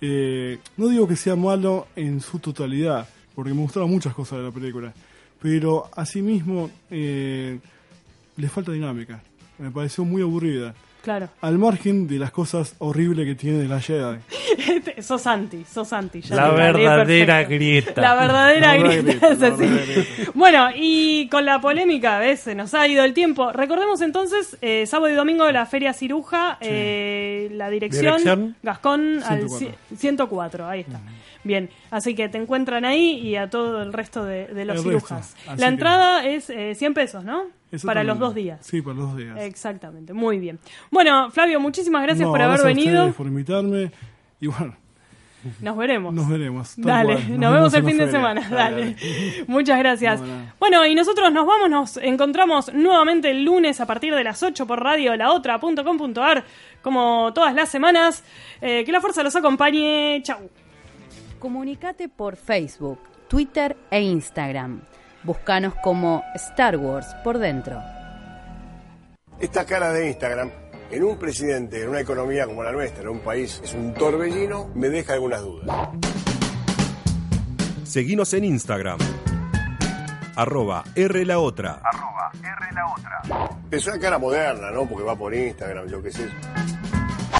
[0.00, 3.08] Eh, no digo que sea malo en su totalidad,
[3.38, 4.92] porque me gustaron muchas cosas de la película,
[5.40, 7.60] pero asimismo eh,
[8.36, 9.22] le falta dinámica.
[9.58, 10.74] Me pareció muy aburrida.
[11.04, 11.28] Claro.
[11.40, 14.18] Al margen de las cosas horribles que tiene de la Jedi.
[15.02, 16.20] sos anti, sos anti.
[16.20, 18.00] ya La verdadera grieta.
[18.00, 19.02] La verdadera La grieta.
[19.02, 19.56] grieta, es la así.
[19.60, 20.32] verdadera grieta.
[20.34, 22.40] Bueno, y con la polémica, ¿ves?
[22.40, 23.52] Se nos ha ido el tiempo.
[23.52, 28.56] Recordemos entonces, eh, sábado y domingo de la Feria Ciruja, eh, la dirección, Dirección.
[28.62, 29.68] Gascón al 104.
[29.68, 31.00] ci- 104, ahí está.
[31.44, 34.82] Bien, así que te encuentran ahí y a todo el resto de, de los El
[34.82, 35.36] cirujas.
[35.46, 37.44] La que- entrada es eh, 100 pesos, ¿no?
[37.84, 38.60] Para los dos días.
[38.66, 39.38] Sí, para los dos días.
[39.42, 40.58] Exactamente, muy bien.
[40.90, 43.12] Bueno, Flavio, muchísimas gracias No, por haber gracias venido.
[43.12, 43.92] por invitarme.
[44.40, 44.76] Y bueno,
[45.60, 46.12] Nos veremos.
[46.14, 46.74] nos veremos.
[46.76, 47.40] tal Dale, cual.
[47.40, 48.48] nos, vemos el fin de semana.
[48.48, 48.96] Dale.
[49.46, 50.20] Muchas gracias.
[50.20, 50.52] Bueno.
[50.58, 54.66] Bueno, y nosotros nos vamos, nos encontramos nuevamente el lunes a partir de las 8
[54.66, 56.44] por radio laotra.com.ar,
[56.82, 58.22] como todas las semanas.
[58.60, 60.20] Eh, que la fuerza los acompañe.
[60.22, 60.50] Chau.
[61.38, 64.80] Comunicate por Facebook, Twitter e Instagram.
[65.22, 67.80] Búscanos como Star Wars por dentro.
[69.40, 70.50] Esta cara de Instagram
[70.90, 74.70] en un presidente, en una economía como la nuestra, en un país, es un torbellino,
[74.74, 75.88] me deja algunas dudas.
[77.84, 78.98] Seguinos en Instagram.
[80.36, 81.82] Arroba R la otra.
[83.70, 84.86] Es una cara moderna, ¿no?
[84.86, 86.28] Porque va por Instagram, yo qué sé.